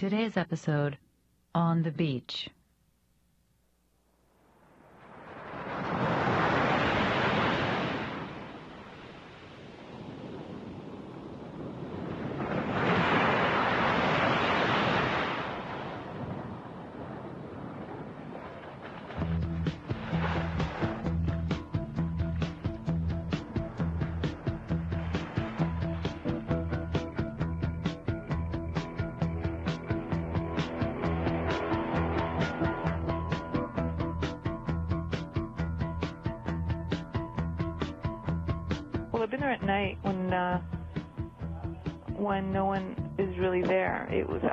Today's 0.00 0.38
episode 0.38 0.96
On 1.54 1.82
the 1.82 1.90
Beach. 1.90 2.48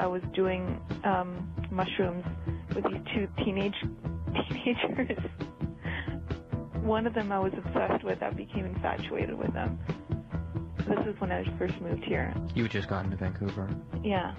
I 0.08 0.10
was 0.10 0.22
doing 0.34 0.80
um, 1.04 1.54
mushrooms 1.70 2.24
with 2.74 2.86
these 2.86 3.02
two 3.14 3.28
teenage 3.44 3.76
teenagers. 4.50 5.18
One 6.76 7.06
of 7.06 7.14
them 7.14 7.30
I 7.30 7.40
was 7.40 7.52
obsessed 7.58 8.06
with. 8.06 8.24
I 8.24 8.30
became 8.30 8.64
infatuated 8.64 9.38
with 9.38 9.52
them. 9.52 9.78
This 10.88 11.14
is 11.14 11.20
when 11.20 11.34
I 11.34 11.44
first 11.58 11.74
moved 11.82 12.06
here. 12.06 12.34
You 12.56 12.64
had 12.64 12.72
just 12.72 12.88
gotten 12.88 13.12
to 13.12 13.18
Vancouver. 13.18 13.70
Yeah. 14.02 14.34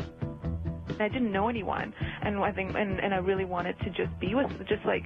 And 0.89 1.03
I 1.03 1.09
didn't 1.09 1.33
know 1.33 1.51
anyone, 1.51 1.93
and 2.23 2.39
I 2.39 2.51
think, 2.51 2.75
and, 2.75 2.99
and 2.99 3.13
I 3.13 3.19
really 3.19 3.45
wanted 3.45 3.79
to 3.81 3.91
just 3.91 4.19
be 4.19 4.35
with, 4.35 4.49
just 4.67 4.87
like, 4.87 5.05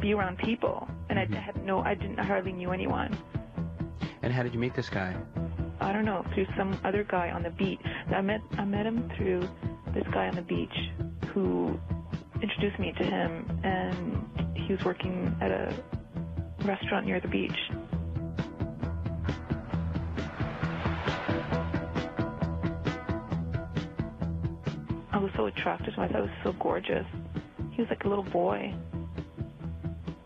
be 0.00 0.14
around 0.14 0.38
people. 0.38 0.86
And 1.10 1.18
Mhm. 1.18 1.36
I 1.36 1.40
had 1.40 1.64
no, 1.66 1.80
I 1.80 1.94
didn't 1.94 2.20
I 2.20 2.24
hardly 2.24 2.52
knew 2.52 2.70
anyone. 2.70 3.18
And 4.22 4.32
how 4.32 4.44
did 4.44 4.54
you 4.54 4.60
meet 4.60 4.74
this 4.74 4.88
guy? 4.88 5.16
I 5.80 5.92
don't 5.92 6.04
know, 6.04 6.24
through 6.32 6.46
some 6.56 6.78
other 6.84 7.02
guy 7.02 7.32
on 7.32 7.42
the 7.42 7.50
beach. 7.50 7.80
I 8.14 8.20
met 8.20 8.40
I 8.56 8.64
met 8.64 8.86
him 8.86 9.10
through 9.16 9.48
this 9.94 10.06
guy 10.12 10.28
on 10.28 10.36
the 10.36 10.42
beach 10.42 10.90
who 11.32 11.78
introduced 12.42 12.78
me 12.78 12.92
to 12.92 13.04
him 13.04 13.60
and 13.62 14.56
he 14.56 14.72
was 14.72 14.84
working 14.84 15.34
at 15.40 15.50
a 15.50 15.74
restaurant 16.64 17.06
near 17.06 17.20
the 17.20 17.28
beach. 17.28 17.70
I 25.12 25.18
was 25.18 25.30
so 25.36 25.46
attracted 25.46 25.94
to 25.94 26.00
him. 26.00 26.00
I 26.00 26.08
thought 26.08 26.22
he 26.22 26.30
was 26.30 26.30
so 26.42 26.52
gorgeous. 26.52 27.06
He 27.72 27.82
was 27.82 27.88
like 27.90 28.04
a 28.04 28.08
little 28.08 28.24
boy. 28.24 28.74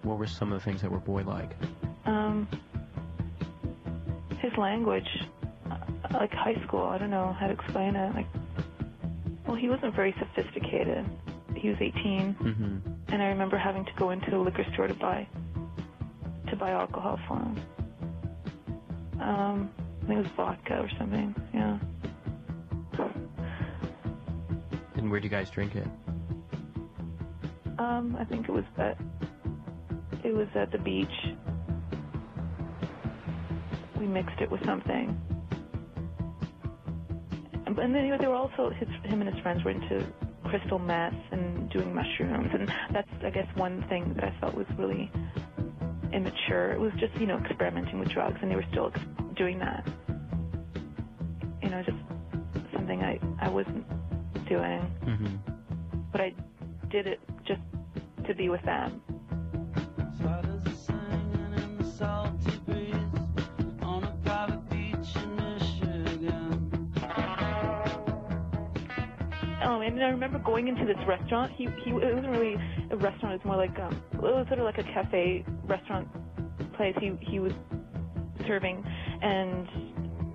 What 0.03 0.19
were 0.19 0.27
some 0.27 0.53
of 0.53 0.59
the 0.61 0.65
things 0.65 0.83
that 0.83 0.91
were 0.91 1.01
boy-like? 1.01 1.51
Um, 2.05 2.49
his 4.39 4.57
language, 4.57 5.09
uh, 5.71 5.79
like 6.13 6.33
high 6.33 6.55
school, 6.67 6.85
I 6.85 6.99
don't 6.99 7.11
know 7.11 7.37
how 7.39 7.49
to 7.49 7.53
explain 7.53 7.97
it. 7.97 8.15
Like, 8.15 8.27
well, 9.47 9.57
he 9.57 9.69
wasn't 9.69 9.95
very 9.95 10.15
sophisticated. 10.19 11.05
He 11.55 11.69
was 11.69 11.79
18, 11.81 12.37
Mm-hmm. 12.41 13.13
and 13.13 13.23
I 13.23 13.27
remember 13.29 13.57
having 13.57 13.85
to 13.85 13.93
go 13.99 14.11
into 14.11 14.37
a 14.37 14.39
liquor 14.41 14.65
store 14.75 14.87
to 14.89 14.95
buy 14.95 15.27
to 16.51 16.57
buy 16.57 16.71
alcohol 16.71 17.19
for 17.27 17.39
him. 17.39 17.61
Um, 19.21 19.71
I 20.03 20.07
think 20.07 20.19
it 20.21 20.23
was 20.23 20.31
vodka 20.37 20.75
or 20.79 20.89
something. 20.99 21.35
Yeah. 21.55 21.79
And 24.97 25.11
where'd 25.11 25.25
you 25.25 25.31
guys 25.31 25.51
drink 25.51 25.75
it? 25.75 25.87
Um, 27.79 28.17
I 28.19 28.25
think 28.25 28.49
it 28.49 28.53
was 28.53 28.65
at 28.79 28.99
it 30.25 30.35
was 30.35 30.49
at 30.55 30.73
the 30.73 30.79
beach. 30.79 31.35
We 33.99 34.07
mixed 34.07 34.41
it 34.41 34.51
with 34.51 34.65
something. 34.65 35.21
And 37.79 37.95
then 37.95 38.17
they 38.21 38.27
were 38.27 38.35
also 38.35 38.71
his 38.71 38.89
him 39.05 39.21
and 39.23 39.33
his 39.33 39.41
friends 39.43 39.65
were 39.65 39.71
into 39.73 40.07
crystal 40.45 40.79
meth 40.79 41.15
and 41.33 41.71
doing 41.71 41.95
mushrooms, 41.95 42.51
and 42.55 42.69
that's 42.93 43.09
I 43.25 43.31
guess 43.31 43.47
one 43.57 43.85
thing 43.89 44.15
that 44.15 44.25
I 44.25 44.41
felt 44.41 44.55
was 44.55 44.67
really 44.79 45.11
immature. 46.13 46.73
It 46.73 46.81
was 46.81 46.93
just 46.99 47.15
you 47.21 47.27
know 47.27 47.39
experimenting 47.39 47.99
with 47.99 48.11
drugs, 48.11 48.39
and 48.43 48.51
they 48.51 48.57
were 48.57 48.65
still 48.71 48.93
ex- 48.95 49.07
doing 49.37 49.59
that. 49.61 49.87
You 51.63 51.71
know, 51.71 51.83
just 51.83 51.99
something 52.75 53.03
I 53.03 53.19
I 53.41 53.49
wasn't 53.49 53.85
doing 54.49 54.81
Mm-hmm. 55.07 55.37
but 56.13 56.21
I 56.21 56.35
did 56.91 57.07
it 57.07 57.21
just 57.47 57.61
to 58.27 58.35
be 58.35 58.49
with 58.49 58.63
them. 58.65 59.03
And 69.87 70.03
I 70.03 70.09
remember 70.09 70.39
going 70.41 70.69
into 70.69 70.85
this 70.85 70.97
restaurant. 71.07 71.53
He 71.53 71.69
he 71.85 71.91
it 71.91 72.15
wasn't 72.15 72.29
really 72.29 72.57
a 72.91 72.97
restaurant. 72.97 73.35
It 73.35 73.39
was 73.39 73.45
more 73.45 73.57
like 73.57 73.79
um 73.79 74.03
it 74.13 74.21
was 74.21 74.47
sort 74.49 74.59
of 74.59 74.65
like 74.65 74.79
a 74.79 74.83
cafe 74.83 75.45
restaurant 75.65 76.09
place. 76.75 76.95
He 77.01 77.13
he 77.21 77.39
was 77.39 77.53
serving, 78.47 78.85
and 79.23 79.69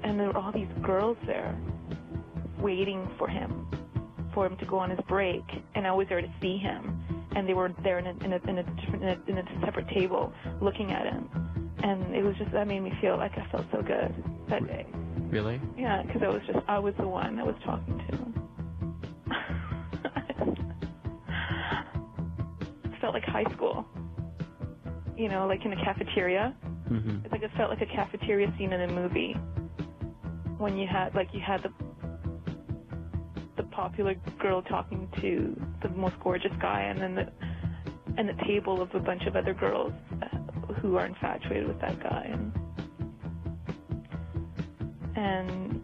and 0.03 0.19
there 0.19 0.27
were 0.27 0.37
all 0.37 0.51
these 0.51 0.69
girls 0.81 1.17
there 1.25 1.55
waiting 2.59 3.09
for 3.17 3.27
him, 3.27 3.67
for 4.33 4.45
him 4.45 4.57
to 4.57 4.65
go 4.65 4.77
on 4.77 4.89
his 4.89 4.99
break, 5.07 5.43
and 5.75 5.85
I 5.85 5.91
was 5.91 6.07
there 6.07 6.21
to 6.21 6.33
see 6.41 6.57
him, 6.57 7.03
and 7.35 7.47
they 7.47 7.53
were 7.53 7.73
there 7.83 7.99
in 7.99 8.07
a 8.07 8.11
in 8.23 8.33
a 8.33 8.49
in 8.49 8.57
a 8.59 8.63
different 8.63 9.03
in 9.03 9.09
a, 9.09 9.17
in 9.27 9.37
a 9.37 9.65
separate 9.65 9.89
table 9.89 10.31
looking 10.61 10.91
at 10.91 11.05
him, 11.05 11.29
and 11.83 12.15
it 12.15 12.23
was 12.23 12.35
just 12.37 12.51
that 12.51 12.67
made 12.67 12.81
me 12.81 12.93
feel 13.01 13.17
like 13.17 13.37
I 13.37 13.45
felt 13.51 13.65
so 13.71 13.81
good 13.81 14.13
that 14.49 14.65
day. 14.65 14.85
Really? 15.29 15.61
Yeah, 15.77 16.03
because 16.03 16.21
I 16.23 16.29
was 16.29 16.41
just 16.47 16.59
I 16.67 16.79
was 16.79 16.93
the 16.97 17.07
one 17.07 17.35
that 17.35 17.45
was 17.45 17.55
talking 17.65 17.97
to 17.97 18.15
him. 18.17 18.30
High 23.31 23.51
school. 23.53 23.85
You 25.17 25.29
know, 25.29 25.47
like 25.47 25.65
in 25.65 25.73
a 25.73 25.83
cafeteria. 25.83 26.55
Mm-hmm. 26.89 27.23
It's 27.23 27.31
like 27.31 27.43
it 27.43 27.51
felt 27.55 27.69
like 27.69 27.81
a 27.81 27.85
cafeteria 27.85 28.53
scene 28.57 28.73
in 28.73 28.81
a 28.81 28.93
movie. 28.93 29.33
When 30.57 30.77
you 30.77 30.87
had 30.87 31.15
like 31.15 31.29
you 31.33 31.39
had 31.39 31.63
the 31.63 31.71
the 33.57 33.63
popular 33.63 34.15
girl 34.39 34.61
talking 34.61 35.07
to 35.21 35.59
the 35.81 35.89
most 35.89 36.15
gorgeous 36.23 36.51
guy, 36.61 36.81
and 36.81 36.99
then 37.01 37.15
the 37.15 37.31
and 38.17 38.27
the 38.27 38.43
table 38.45 38.81
of 38.81 38.93
a 38.93 38.99
bunch 38.99 39.25
of 39.25 39.35
other 39.35 39.53
girls 39.53 39.93
who 40.81 40.97
are 40.97 41.05
infatuated 41.05 41.67
with 41.67 41.79
that 41.81 42.01
guy, 42.01 42.29
and 42.29 42.51
and 45.15 45.81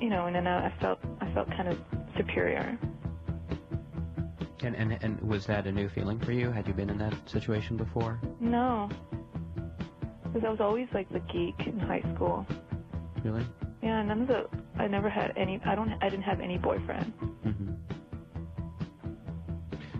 you 0.00 0.08
know, 0.10 0.26
and 0.26 0.34
then 0.36 0.46
I 0.46 0.72
felt 0.80 0.98
I 1.20 1.32
felt 1.32 1.48
kind 1.50 1.68
of 1.68 1.78
superior. 2.16 2.78
And, 4.64 4.74
and 4.76 4.92
and 5.02 5.20
was 5.20 5.44
that 5.46 5.66
a 5.66 5.72
new 5.72 5.88
feeling 5.90 6.18
for 6.18 6.32
you? 6.32 6.50
Had 6.50 6.66
you 6.66 6.72
been 6.72 6.88
in 6.88 6.96
that 6.98 7.14
situation 7.28 7.76
before? 7.76 8.18
No, 8.40 8.88
because 10.24 10.42
I 10.44 10.50
was 10.50 10.60
always 10.60 10.88
like 10.94 11.08
the 11.10 11.20
geek 11.20 11.66
in 11.66 11.78
high 11.78 12.02
school. 12.14 12.46
Really? 13.22 13.46
Yeah, 13.82 14.02
none 14.02 14.22
of 14.22 14.28
the 14.28 14.48
I 14.78 14.86
never 14.86 15.10
had 15.10 15.32
any. 15.36 15.60
I 15.64 15.74
don't. 15.74 15.92
I 16.02 16.08
didn't 16.08 16.24
have 16.24 16.40
any 16.40 16.58
boyfriend. 16.58 17.12
Mm-hmm. 17.44 17.72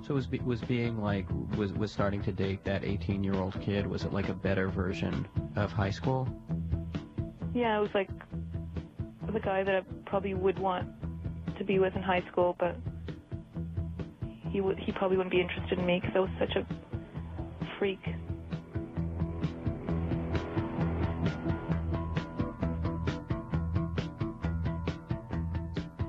So 0.06 0.14
was 0.14 0.26
be, 0.26 0.38
was 0.40 0.60
being 0.62 1.00
like 1.00 1.26
was 1.56 1.72
was 1.72 1.92
starting 1.92 2.22
to 2.22 2.32
date 2.32 2.64
that 2.64 2.84
18 2.84 3.22
year 3.22 3.34
old 3.34 3.60
kid? 3.60 3.86
Was 3.86 4.04
it 4.04 4.12
like 4.12 4.28
a 4.28 4.34
better 4.34 4.68
version 4.68 5.28
of 5.56 5.72
high 5.72 5.90
school? 5.90 6.28
Yeah, 7.54 7.78
it 7.78 7.80
was 7.80 7.94
like 7.94 8.10
the 9.32 9.40
guy 9.40 9.62
that 9.62 9.74
I 9.74 9.80
probably 10.06 10.34
would 10.34 10.58
want 10.58 10.88
to 11.58 11.64
be 11.64 11.78
with 11.78 11.94
in 11.94 12.02
high 12.02 12.24
school, 12.30 12.56
but 12.58 12.76
he 14.54 14.60
would. 14.60 14.78
He 14.78 14.92
probably 14.92 15.16
wouldn't 15.16 15.32
be 15.32 15.40
interested 15.40 15.80
in 15.80 15.84
me 15.84 15.98
because 16.00 16.14
I 16.14 16.20
was 16.20 16.30
such 16.38 16.54
a 16.54 16.64
freak. 17.76 17.98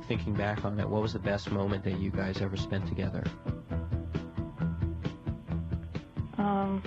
Thinking 0.08 0.36
back 0.36 0.64
on 0.64 0.80
it, 0.80 0.88
what 0.88 1.02
was 1.02 1.14
the 1.14 1.20
best 1.20 1.50
moment 1.50 1.84
that 1.86 1.98
you 2.00 2.12
guys 2.12 2.40
ever 2.40 2.56
spent 2.56 2.88
together? 2.88 3.24
Um, 6.38 6.84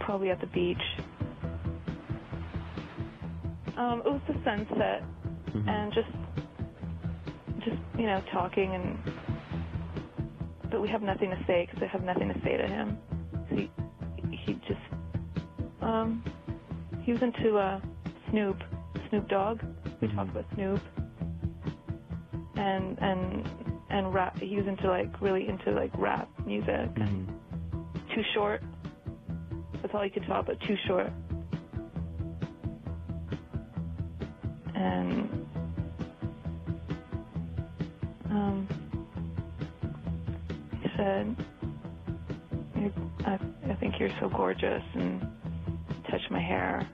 probably 0.00 0.28
at 0.28 0.42
the 0.42 0.46
beach. 0.48 0.76
Um, 3.78 4.02
it 4.04 4.12
was 4.12 4.20
the 4.28 4.34
sunset 4.44 5.02
Mhm. 5.46 5.66
and 5.66 5.90
just 5.94 6.10
you 8.00 8.06
know, 8.06 8.22
talking 8.32 8.74
and, 8.74 8.98
but 10.70 10.80
we 10.80 10.88
have 10.88 11.02
nothing 11.02 11.30
to 11.30 11.36
say 11.46 11.66
because 11.66 11.82
I 11.82 11.86
have 11.86 12.02
nothing 12.02 12.28
to 12.32 12.40
say 12.42 12.56
to 12.56 12.66
him. 12.66 12.98
He, 13.50 13.70
he 14.30 14.54
just, 14.66 14.80
um, 15.82 16.24
he 17.02 17.12
was 17.12 17.20
into 17.22 17.58
uh, 17.58 17.80
Snoop, 18.30 18.56
Snoop 19.10 19.28
Dogg. 19.28 19.60
We 20.00 20.08
Mhm. 20.08 20.14
talked 20.14 20.30
about 20.30 20.44
Snoop. 20.54 20.80
and 22.56 22.98
and 23.00 23.48
and 23.90 24.14
rap. 24.14 24.38
He 24.38 24.56
was 24.56 24.66
into 24.66 24.88
like 24.88 25.20
really 25.20 25.48
into 25.48 25.70
like 25.72 25.90
rap 25.98 26.28
music. 26.46 26.70
Mhm. 26.94 27.26
Too 28.14 28.22
short. 28.34 28.62
That's 29.82 29.94
all 29.94 30.02
he 30.02 30.10
could 30.10 30.26
talk 30.26 30.44
about. 30.44 30.60
Too 30.60 30.76
short. 30.86 31.10
And 34.74 35.46
um, 38.30 38.68
he 40.82 40.88
said, 40.96 41.36
I, 43.26 43.38
"I 43.70 43.74
think 43.76 43.98
you're 43.98 44.10
so 44.20 44.28
gorgeous," 44.28 44.82
and 44.94 45.26
touched 46.10 46.30
my 46.30 46.40
hair. 46.40 46.88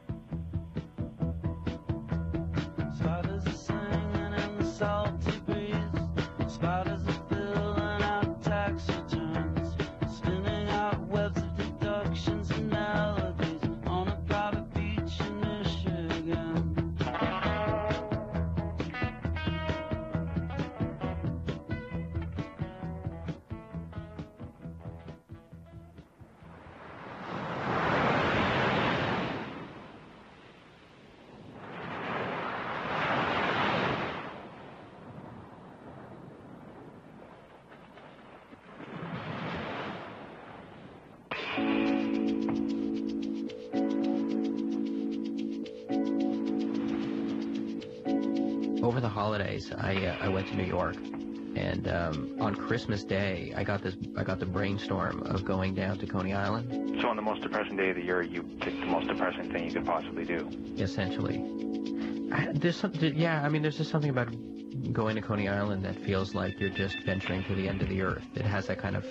Holidays, 49.37 49.71
I 49.77 49.95
uh, 50.07 50.17
I 50.21 50.29
went 50.29 50.49
to 50.49 50.57
New 50.57 50.65
York, 50.65 50.97
and 51.57 51.89
um, 51.89 52.37
on 52.41 52.55
Christmas 52.55 53.05
Day, 53.05 53.53
I 53.55 53.65
got 53.65 53.83
this 53.83 53.95
I 54.17 54.25
got 54.25 54.41
the 54.41 54.47
brainstorm 54.47 55.23
of 55.25 55.45
going 55.45 55.75
down 55.75 55.99
to 55.99 56.07
Coney 56.07 56.33
Island, 56.33 56.99
So 57.03 57.09
on 57.09 57.17
the 57.17 57.23
most 57.23 57.43
depressing 57.43 57.77
day 57.77 57.91
of 57.91 57.97
the 57.97 58.03
year, 58.03 58.23
you 58.23 58.43
pick 58.61 58.79
the 58.81 58.87
most 58.87 59.09
depressing 59.09 59.53
thing 59.53 59.67
you 59.67 59.73
could 59.73 59.85
possibly 59.85 60.25
do. 60.25 60.49
essentially. 60.79 61.37
I, 62.33 62.49
there's 62.55 62.83
yeah, 63.01 63.43
I 63.43 63.49
mean, 63.51 63.61
there's 63.63 63.77
just 63.77 63.91
something 63.91 64.11
about 64.11 64.29
going 64.93 65.17
to 65.17 65.23
Coney 65.23 65.49
Island 65.49 65.85
that 65.85 65.97
feels 65.97 66.35
like 66.35 66.59
you're 66.59 66.71
just 66.71 66.97
venturing 67.05 67.45
to 67.45 67.55
the 67.55 67.69
end 67.69 67.83
of 67.83 67.89
the 67.89 68.01
earth. 68.03 68.25
It 68.35 68.43
has 68.47 68.67
that 68.69 68.79
kind 68.79 68.97
of 68.97 69.05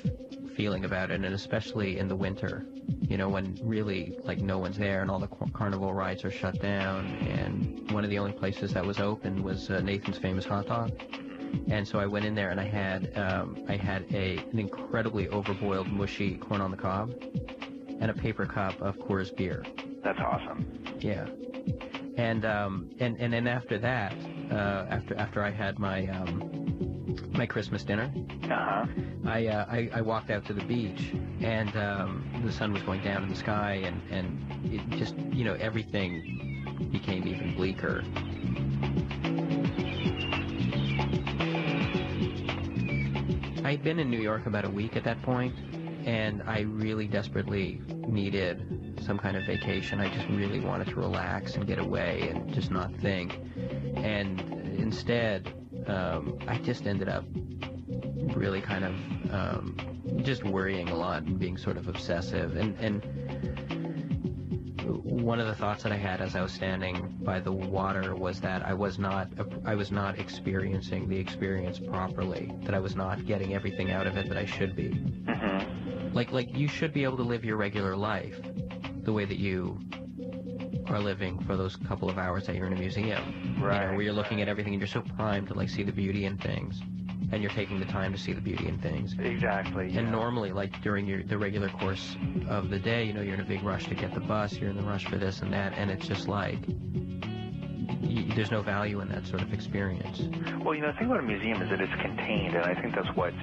feeling 0.56 0.86
about 0.86 1.12
it, 1.12 1.16
and 1.24 1.26
especially 1.26 2.00
in 2.00 2.08
the 2.08 2.16
winter, 2.16 2.66
you 3.10 3.18
know, 3.18 3.30
when 3.30 3.58
really 3.64 4.18
like 4.24 4.40
no 4.40 4.58
one's 4.58 4.78
there 4.78 5.02
and 5.02 5.12
all 5.12 5.20
the 5.20 5.28
carnival 5.54 5.94
rides 5.94 6.24
are 6.26 6.32
shut 6.32 6.60
down, 6.60 7.06
and 7.30 7.92
one 7.92 8.04
of 8.04 8.10
the 8.10 8.20
only 8.20 8.34
places 8.34 8.74
that 8.74 8.86
was 8.86 9.00
open 9.00 9.44
was 9.44 9.70
uh, 9.70 9.82
Nathan's 9.82 10.18
famous 10.18 10.46
hot 10.46 10.68
dog. 10.68 10.92
And 11.70 11.88
so 11.88 12.00
I 12.00 12.06
went 12.06 12.26
in 12.26 12.36
there 12.36 12.50
and 12.50 12.60
I 12.60 12.66
had 12.66 13.18
um, 13.18 13.64
I 13.70 13.76
had 13.76 14.06
a 14.14 14.38
an 14.52 14.60
incredibly 14.60 15.28
overboiled 15.28 15.92
mushy 15.92 16.36
corn 16.38 16.62
on 16.62 16.72
the 16.72 16.78
cob, 16.78 17.14
and 18.00 18.12
a 18.12 18.14
paper 18.14 18.46
cup 18.46 18.80
of 18.82 18.98
Coors 18.98 19.36
beer. 19.36 19.66
That's 20.04 20.20
awesome. 20.20 20.66
Yeah. 21.00 21.28
And 22.18 22.46
um 22.46 22.90
and 23.00 23.18
and 23.20 23.34
then 23.34 23.48
after 23.48 23.78
that, 23.80 24.14
uh 24.52 24.86
after 24.90 25.16
after 25.16 25.44
I 25.44 25.52
had 25.52 25.80
my 25.80 26.08
um 26.08 26.45
my 27.32 27.46
Christmas 27.46 27.84
dinner, 27.84 28.12
Uh 28.44 28.48
huh. 28.48 28.86
I 29.26 29.48
uh 29.48 29.66
I, 29.70 29.90
I 29.94 30.02
walked 30.02 30.30
out 30.30 30.46
to 30.46 30.54
the 30.54 30.64
beach 30.66 31.14
and 31.42 31.76
um 31.76 32.26
the 32.46 32.52
sun 32.52 32.74
was 32.74 32.82
going 32.84 33.02
down 33.04 33.24
in 33.24 33.30
the 33.30 33.36
sky 33.36 33.74
and 33.86 34.02
and 34.12 34.74
it 34.74 34.82
just 34.98 35.16
you 35.32 35.44
know 35.44 35.54
everything 35.56 36.90
became 36.92 37.28
even 37.28 37.56
bleaker. 37.56 38.04
I'd 43.64 43.82
been 43.84 43.98
in 44.00 44.12
New 44.12 44.20
York 44.22 44.46
about 44.46 44.64
a 44.66 44.70
week 44.70 44.96
at 44.96 45.04
that 45.06 45.22
point, 45.24 45.56
and 46.06 46.44
I 46.44 46.62
really 46.62 47.08
desperately 47.08 47.82
needed 48.08 49.02
some 49.04 49.18
kind 49.18 49.36
of 49.36 49.44
vacation. 49.46 50.00
I 50.00 50.14
just 50.14 50.28
really 50.30 50.60
wanted 50.60 50.88
to 50.90 50.96
relax 50.96 51.56
and 51.56 51.66
get 51.66 51.80
away 51.80 52.30
and 52.30 52.54
just 52.54 52.70
not 52.70 52.94
think. 52.98 53.40
And 53.96 54.40
instead, 54.78 55.52
um, 55.90 56.38
I 56.48 56.58
just 56.58 56.86
ended 56.88 57.10
up 57.10 57.26
really 58.36 58.62
kind 58.62 58.86
of 58.86 58.94
um, 59.32 60.22
just 60.24 60.44
worrying 60.44 60.90
a 60.90 60.96
lot 60.96 61.24
and 61.24 61.40
being 61.40 61.58
sort 61.58 61.78
of 61.78 61.88
obsessive. 61.88 62.56
And, 62.56 62.76
and 62.80 63.04
one 65.26 65.40
of 65.40 65.48
the 65.48 65.56
thoughts 65.56 65.84
that 65.84 65.92
I 65.92 65.98
had 65.98 66.22
as 66.22 66.36
I 66.36 66.42
was 66.42 66.52
standing 66.52 67.16
by 67.22 67.40
the 67.40 67.52
water 67.52 68.16
was 68.16 68.40
that 68.42 68.66
I 68.66 68.74
was 68.74 69.00
not 69.00 69.28
I 69.66 69.74
was 69.74 69.92
not 69.92 70.20
experiencing 70.20 71.10
the 71.10 71.18
experience 71.18 71.80
properly. 71.80 72.52
That 72.64 72.76
I 72.76 72.80
was 72.80 72.96
not 72.96 73.26
getting 73.26 73.54
everything 73.54 73.92
out 73.92 74.08
of 74.08 74.18
it 74.18 74.30
that 74.30 74.38
I 74.38 74.46
should 74.46 74.76
be. 74.76 74.90
hmm 74.90 76.14
Like 76.14 76.32
like 76.32 76.56
you 76.56 76.68
should 76.68 76.94
be 76.94 77.04
able 77.04 77.18
to 77.18 77.24
live 77.24 77.44
your 77.44 77.58
regular 77.58 77.96
life 77.96 78.40
the 79.04 79.14
way 79.14 79.26
that 79.26 79.38
you 79.38 79.80
are 80.88 81.00
living 81.00 81.40
for 81.46 81.56
those 81.56 81.76
couple 81.76 82.10
of 82.10 82.18
hours 82.18 82.46
that 82.48 82.56
you're 82.56 82.68
in 82.68 82.74
a 82.74 82.80
museum. 82.80 83.56
You 83.58 83.90
know, 83.90 83.94
where 83.94 84.02
you're 84.02 84.14
looking 84.14 84.42
at 84.42 84.48
everything 84.48 84.74
and 84.74 84.82
you're 84.82 84.88
so 84.88 85.02
primed 85.02 85.48
to 85.48 85.54
like 85.54 85.70
see 85.70 85.84
the 85.84 85.92
beauty 85.92 86.26
in 86.26 86.38
things. 86.38 86.82
And 87.32 87.42
you're 87.42 87.52
taking 87.52 87.80
the 87.80 87.86
time 87.88 88.12
to 88.12 88.20
see 88.20 88.34
the 88.34 88.42
beauty 88.42 88.68
in 88.68 88.78
things. 88.78 89.16
Exactly. 89.18 89.98
And 89.98 90.12
normally, 90.12 90.52
like 90.52 90.80
during 90.84 91.08
your 91.08 91.24
the 91.24 91.38
regular 91.38 91.70
course 91.70 92.16
of 92.48 92.70
the 92.70 92.78
day, 92.78 93.04
you 93.06 93.14
know, 93.14 93.22
you're 93.22 93.34
in 93.34 93.40
a 93.40 93.46
big 93.46 93.64
rush 93.64 93.88
to 93.88 93.96
get 93.96 94.14
the 94.14 94.20
bus, 94.20 94.54
you're 94.54 94.70
in 94.70 94.78
the 94.78 94.84
rush 94.84 95.06
for 95.06 95.18
this 95.18 95.42
and 95.42 95.52
that, 95.52 95.74
and 95.76 95.90
it's 95.90 96.08
just 96.08 96.28
like 96.28 96.60
there's 98.36 98.52
no 98.52 98.62
value 98.62 99.02
in 99.02 99.10
that 99.10 99.26
sort 99.26 99.42
of 99.42 99.54
experience. 99.54 100.22
Well, 100.64 100.76
you 100.76 100.82
know, 100.82 100.92
the 100.92 100.98
thing 100.98 101.08
about 101.08 101.20
a 101.20 101.24
museum 101.24 101.62
is 101.62 101.70
that 101.70 101.82
it's 101.82 102.02
contained, 102.02 102.56
and 102.56 102.66
I 102.66 102.80
think 102.80 102.96
that's 102.96 103.16
what 103.16 103.34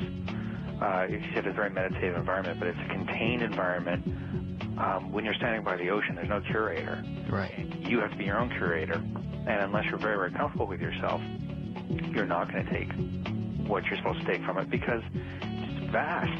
uh, 0.82 1.06
you 1.08 1.22
said 1.34 1.46
it's 1.46 1.48
a 1.48 1.52
very 1.52 1.70
meditative 1.70 2.16
environment, 2.16 2.58
but 2.58 2.68
it's 2.68 2.78
a 2.78 2.88
contained 2.88 3.42
environment. 3.42 4.04
Um, 4.78 5.12
when 5.12 5.24
you're 5.24 5.34
standing 5.34 5.62
by 5.62 5.76
the 5.76 5.90
ocean, 5.90 6.14
there's 6.14 6.28
no 6.28 6.40
curator. 6.40 7.04
Right. 7.28 7.66
You 7.80 8.00
have 8.00 8.10
to 8.10 8.16
be 8.16 8.24
your 8.24 8.38
own 8.38 8.50
curator, 8.50 8.94
and 8.94 9.48
unless 9.48 9.86
you're 9.86 9.98
very, 9.98 10.16
very 10.16 10.32
comfortable 10.32 10.66
with 10.66 10.80
yourself, 10.80 11.20
you're 12.10 12.26
not 12.26 12.50
going 12.50 12.64
to 12.64 12.70
take 12.70 12.90
what 13.69 13.84
you're 13.86 13.96
supposed 13.96 14.20
to 14.20 14.26
take 14.26 14.43
from 14.44 14.58
it 14.58 14.70
because 14.70 15.02
it's 15.12 15.91
vast. 15.91 16.32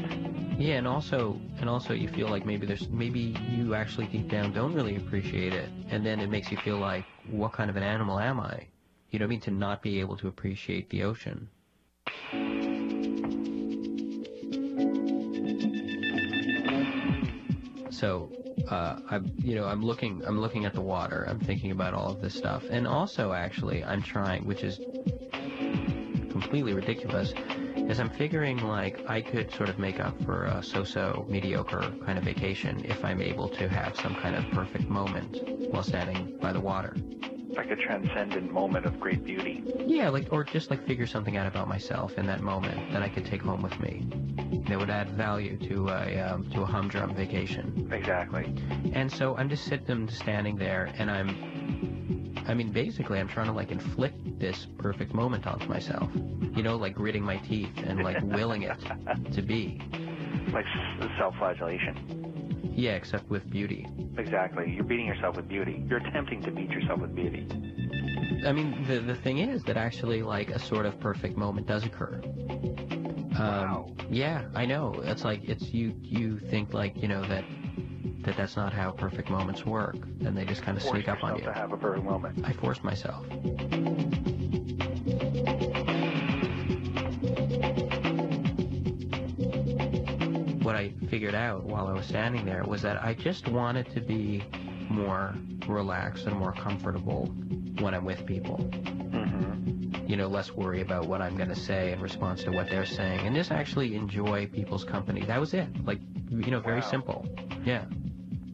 Yeah, 0.57 0.75
and 0.75 0.87
also 0.87 1.39
and 1.59 1.69
also 1.69 1.93
you 1.93 2.07
feel 2.07 2.27
like 2.27 2.45
maybe 2.45 2.65
there's 2.67 2.87
maybe 2.89 3.35
you 3.49 3.73
actually 3.73 4.05
deep 4.07 4.29
down 4.29 4.53
don't 4.53 4.73
really 4.73 4.95
appreciate 4.95 5.53
it, 5.53 5.69
and 5.89 6.05
then 6.05 6.19
it 6.19 6.29
makes 6.29 6.51
you 6.51 6.57
feel 6.57 6.77
like 6.77 7.05
what 7.29 7.53
kind 7.53 7.69
of 7.69 7.75
an 7.75 7.83
animal 7.83 8.19
am 8.19 8.39
I? 8.39 8.67
You 9.09 9.19
know 9.19 9.25
what 9.25 9.29
I 9.29 9.29
mean? 9.29 9.41
To 9.41 9.51
not 9.51 9.81
be 9.81 9.99
able 9.99 10.17
to 10.17 10.27
appreciate 10.27 10.89
the 10.89 11.03
ocean. 11.03 11.49
So, 18.03 18.29
uh, 18.69 18.97
I'm, 19.09 19.31
you 19.37 19.55
know, 19.55 19.63
I'm 19.63 19.81
looking, 19.81 20.21
I'm 20.25 20.37
looking 20.37 20.65
at 20.65 20.73
the 20.73 20.81
water. 20.81 21.25
I'm 21.25 21.39
thinking 21.39 21.71
about 21.71 21.93
all 21.93 22.11
of 22.11 22.19
this 22.19 22.35
stuff, 22.35 22.65
and 22.69 22.85
also, 22.85 23.31
actually, 23.31 23.81
I'm 23.81 24.01
trying, 24.01 24.43
which 24.43 24.61
is 24.61 24.81
completely 26.29 26.73
ridiculous, 26.73 27.33
is 27.77 28.01
I'm 28.01 28.09
figuring 28.09 28.57
like 28.57 29.05
I 29.07 29.21
could 29.21 29.53
sort 29.53 29.69
of 29.69 29.79
make 29.79 30.01
up 30.01 30.21
for 30.23 30.43
a 30.43 30.61
so-so 30.61 31.25
mediocre 31.29 31.93
kind 32.05 32.17
of 32.17 32.25
vacation 32.25 32.83
if 32.83 33.05
I'm 33.05 33.21
able 33.21 33.47
to 33.47 33.69
have 33.69 33.95
some 33.95 34.15
kind 34.15 34.35
of 34.35 34.43
perfect 34.51 34.89
moment 34.89 35.37
while 35.71 35.83
standing 35.83 36.37
by 36.41 36.51
the 36.51 36.59
water. 36.59 36.97
Like 37.55 37.69
a 37.69 37.75
transcendent 37.75 38.51
moment 38.51 38.85
of 38.85 38.99
great 38.99 39.23
beauty. 39.23 39.63
Yeah, 39.85 40.09
like 40.09 40.27
or 40.31 40.43
just 40.43 40.69
like 40.69 40.85
figure 40.87 41.05
something 41.05 41.37
out 41.37 41.45
about 41.45 41.67
myself 41.67 42.17
in 42.17 42.25
that 42.25 42.41
moment 42.41 42.91
that 42.91 43.01
I 43.03 43.09
could 43.09 43.25
take 43.25 43.41
home 43.41 43.61
with 43.61 43.79
me. 43.79 44.07
That 44.67 44.79
would 44.79 44.89
add 44.89 45.09
value 45.11 45.57
to 45.69 45.89
a 45.89 46.19
um, 46.19 46.49
to 46.51 46.61
a 46.61 46.65
humdrum 46.65 47.13
vacation. 47.15 47.89
Exactly. 47.91 48.53
And 48.93 49.11
so 49.11 49.35
I'm 49.37 49.49
just 49.49 49.65
sitting, 49.65 50.09
standing 50.09 50.55
there, 50.55 50.91
and 50.97 51.11
I'm, 51.11 52.43
I 52.47 52.53
mean, 52.53 52.71
basically, 52.71 53.19
I'm 53.19 53.27
trying 53.27 53.47
to 53.47 53.53
like 53.53 53.71
inflict 53.71 54.39
this 54.39 54.65
perfect 54.77 55.13
moment 55.13 55.45
onto 55.45 55.67
myself. 55.67 56.09
You 56.13 56.63
know, 56.63 56.75
like 56.75 56.95
gritting 56.95 57.23
my 57.23 57.37
teeth 57.37 57.71
and 57.77 58.03
like 58.03 58.21
willing 58.23 58.63
it 58.63 58.77
to 59.31 59.41
be. 59.41 59.79
Like 60.51 60.65
self-flagellation. 61.17 62.22
Yeah, 62.75 62.91
except 62.95 63.29
with 63.29 63.49
beauty. 63.49 63.87
Exactly. 64.17 64.71
You're 64.75 64.83
beating 64.83 65.05
yourself 65.05 65.35
with 65.35 65.47
beauty. 65.47 65.83
You're 65.87 65.99
attempting 65.99 66.41
to 66.43 66.51
beat 66.51 66.69
yourself 66.69 66.99
with 66.99 67.15
beauty. 67.15 67.47
I 68.45 68.51
mean, 68.51 68.83
the 68.87 68.99
the 68.99 69.15
thing 69.15 69.37
is 69.37 69.63
that 69.63 69.77
actually, 69.77 70.21
like, 70.23 70.49
a 70.49 70.59
sort 70.59 70.85
of 70.85 70.99
perfect 70.99 71.37
moment 71.37 71.67
does 71.67 71.85
occur. 71.85 72.19
Um, 72.23 73.29
Wow. 73.35 73.89
Yeah, 74.09 74.45
I 74.53 74.65
know. 74.65 74.93
It's 75.03 75.23
like 75.23 75.43
it's 75.43 75.71
you. 75.73 75.93
You 76.01 76.39
think 76.39 76.73
like 76.73 76.95
you 77.01 77.07
know 77.07 77.21
that 77.27 77.43
that 78.23 78.37
that's 78.37 78.55
not 78.55 78.73
how 78.73 78.91
perfect 78.91 79.29
moments 79.29 79.65
work, 79.65 79.95
and 80.25 80.37
they 80.37 80.45
just 80.45 80.61
kind 80.61 80.77
of 80.77 80.83
Force 80.83 80.95
sneak 80.97 81.09
up 81.09 81.23
on 81.23 81.37
you. 81.37 81.43
to 81.45 81.53
have 81.53 81.71
a 81.73 81.77
perfect 81.77 82.05
moment. 82.05 82.45
I 82.45 82.53
forced 82.53 82.83
myself. 82.83 83.25
What 90.73 90.79
I 90.81 90.91
figured 91.07 91.35
out 91.35 91.63
while 91.65 91.85
I 91.85 91.93
was 91.93 92.07
standing 92.07 92.45
there 92.45 92.63
was 92.63 92.81
that 92.81 93.03
I 93.03 93.13
just 93.13 93.47
wanted 93.47 93.91
to 93.93 94.01
be 94.01 94.43
more 94.89 95.35
relaxed 95.67 96.25
and 96.25 96.35
more 96.35 96.51
comfortable 96.51 97.27
when 97.79 97.93
I'm 97.93 98.05
with 98.05 98.25
people. 98.25 98.57
hmm 98.57 99.91
You 100.07 100.17
know, 100.17 100.27
less 100.27 100.51
worry 100.51 100.81
about 100.81 101.05
what 101.05 101.21
I'm 101.21 101.37
going 101.37 101.49
to 101.49 101.55
say 101.55 101.91
in 101.91 102.01
response 102.01 102.43
to 102.45 102.51
what 102.51 102.71
they're 102.71 102.87
saying, 102.87 103.19
and 103.27 103.35
just 103.35 103.51
actually 103.51 103.93
enjoy 103.95 104.47
people's 104.47 104.83
company. 104.83 105.21
That 105.21 105.39
was 105.39 105.53
it. 105.53 105.67
Like, 105.85 105.99
you 106.31 106.49
know, 106.49 106.59
very 106.59 106.81
Wow. 106.81 106.89
simple. 106.95 107.25
Yeah. 107.63 107.85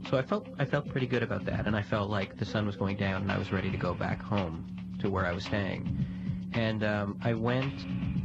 So 0.10 0.18
I 0.18 0.22
felt 0.22 0.46
I 0.60 0.66
felt 0.66 0.90
pretty 0.90 1.08
good 1.08 1.24
about 1.24 1.46
that, 1.46 1.68
and 1.68 1.76
I 1.76 1.84
felt 1.84 2.10
like 2.10 2.36
the 2.38 2.46
sun 2.46 2.66
was 2.66 2.76
going 2.76 2.98
down, 2.98 3.22
and 3.22 3.32
I 3.32 3.38
was 3.38 3.54
ready 3.54 3.72
to 3.72 3.78
go 3.78 3.94
back 3.94 4.22
home 4.22 4.66
to 5.00 5.10
where 5.10 5.26
I 5.26 5.32
was 5.32 5.46
staying. 5.46 5.84
And 6.52 6.84
um, 6.84 7.18
I 7.24 7.34
went 7.34 7.74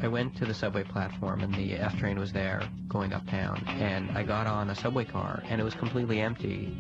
I 0.04 0.06
went 0.06 0.36
to 0.36 0.44
the 0.44 0.52
subway 0.52 0.82
platform, 0.82 1.40
and 1.40 1.54
the 1.54 1.76
F 1.76 1.98
train 1.98 2.18
was 2.18 2.30
there 2.30 2.60
going 2.88 3.14
uptown, 3.14 3.64
and 3.66 4.10
I 4.10 4.22
got 4.22 4.46
on 4.46 4.68
a 4.68 4.74
subway 4.74 5.06
car, 5.06 5.42
and 5.48 5.58
it 5.58 5.64
was 5.64 5.72
completely 5.72 6.20
empty, 6.20 6.76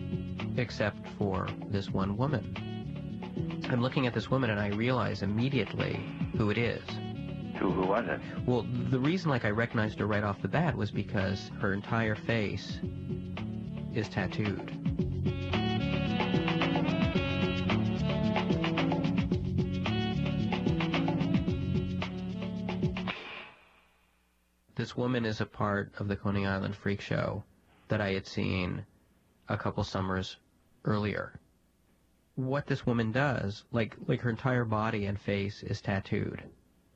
except 0.58 0.98
for 1.16 1.48
this 1.68 1.88
one 1.88 2.18
woman. 2.18 3.62
I'm 3.70 3.80
looking 3.80 4.06
at 4.06 4.12
this 4.12 4.30
woman, 4.30 4.50
and 4.50 4.60
I 4.60 4.68
realize 4.68 5.22
immediately 5.22 6.04
who 6.36 6.50
it 6.50 6.58
is. 6.58 6.82
Who 7.58 7.70
who 7.70 7.86
was 7.86 8.04
it? 8.06 8.20
Well, 8.44 8.66
the 8.90 8.98
reason 8.98 9.30
like 9.30 9.46
I 9.46 9.50
recognized 9.50 10.00
her 10.00 10.06
right 10.06 10.22
off 10.22 10.42
the 10.42 10.48
bat 10.48 10.76
was 10.76 10.90
because 10.90 11.50
her 11.62 11.72
entire 11.72 12.16
face 12.16 12.78
is 13.94 14.06
tattooed. 14.10 14.83
This 24.84 24.98
woman 24.98 25.24
is 25.24 25.40
a 25.40 25.46
part 25.46 25.94
of 25.98 26.08
the 26.08 26.16
Coney 26.16 26.44
Island 26.44 26.76
Freak 26.76 27.00
Show 27.00 27.42
that 27.88 28.02
I 28.02 28.12
had 28.12 28.26
seen 28.26 28.84
a 29.48 29.56
couple 29.56 29.82
summers 29.82 30.36
earlier. 30.84 31.40
What 32.34 32.66
this 32.66 32.84
woman 32.84 33.10
does, 33.10 33.64
like 33.72 33.96
like 34.06 34.20
her 34.20 34.28
entire 34.28 34.66
body 34.66 35.06
and 35.06 35.18
face 35.18 35.62
is 35.62 35.80
tattooed 35.80 36.42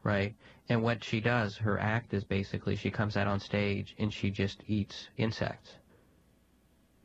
right? 0.03 0.37
And 0.69 0.83
what 0.83 1.03
she 1.03 1.19
does, 1.23 1.57
her 1.57 1.79
act 1.79 2.13
is 2.13 2.25
basically 2.25 2.77
she 2.77 2.91
comes 2.91 3.17
out 3.17 3.27
on 3.27 3.41
stage 3.41 3.95
and 3.99 4.13
she 4.13 4.31
just 4.31 4.63
eats 4.67 5.09
insects. 5.17 5.77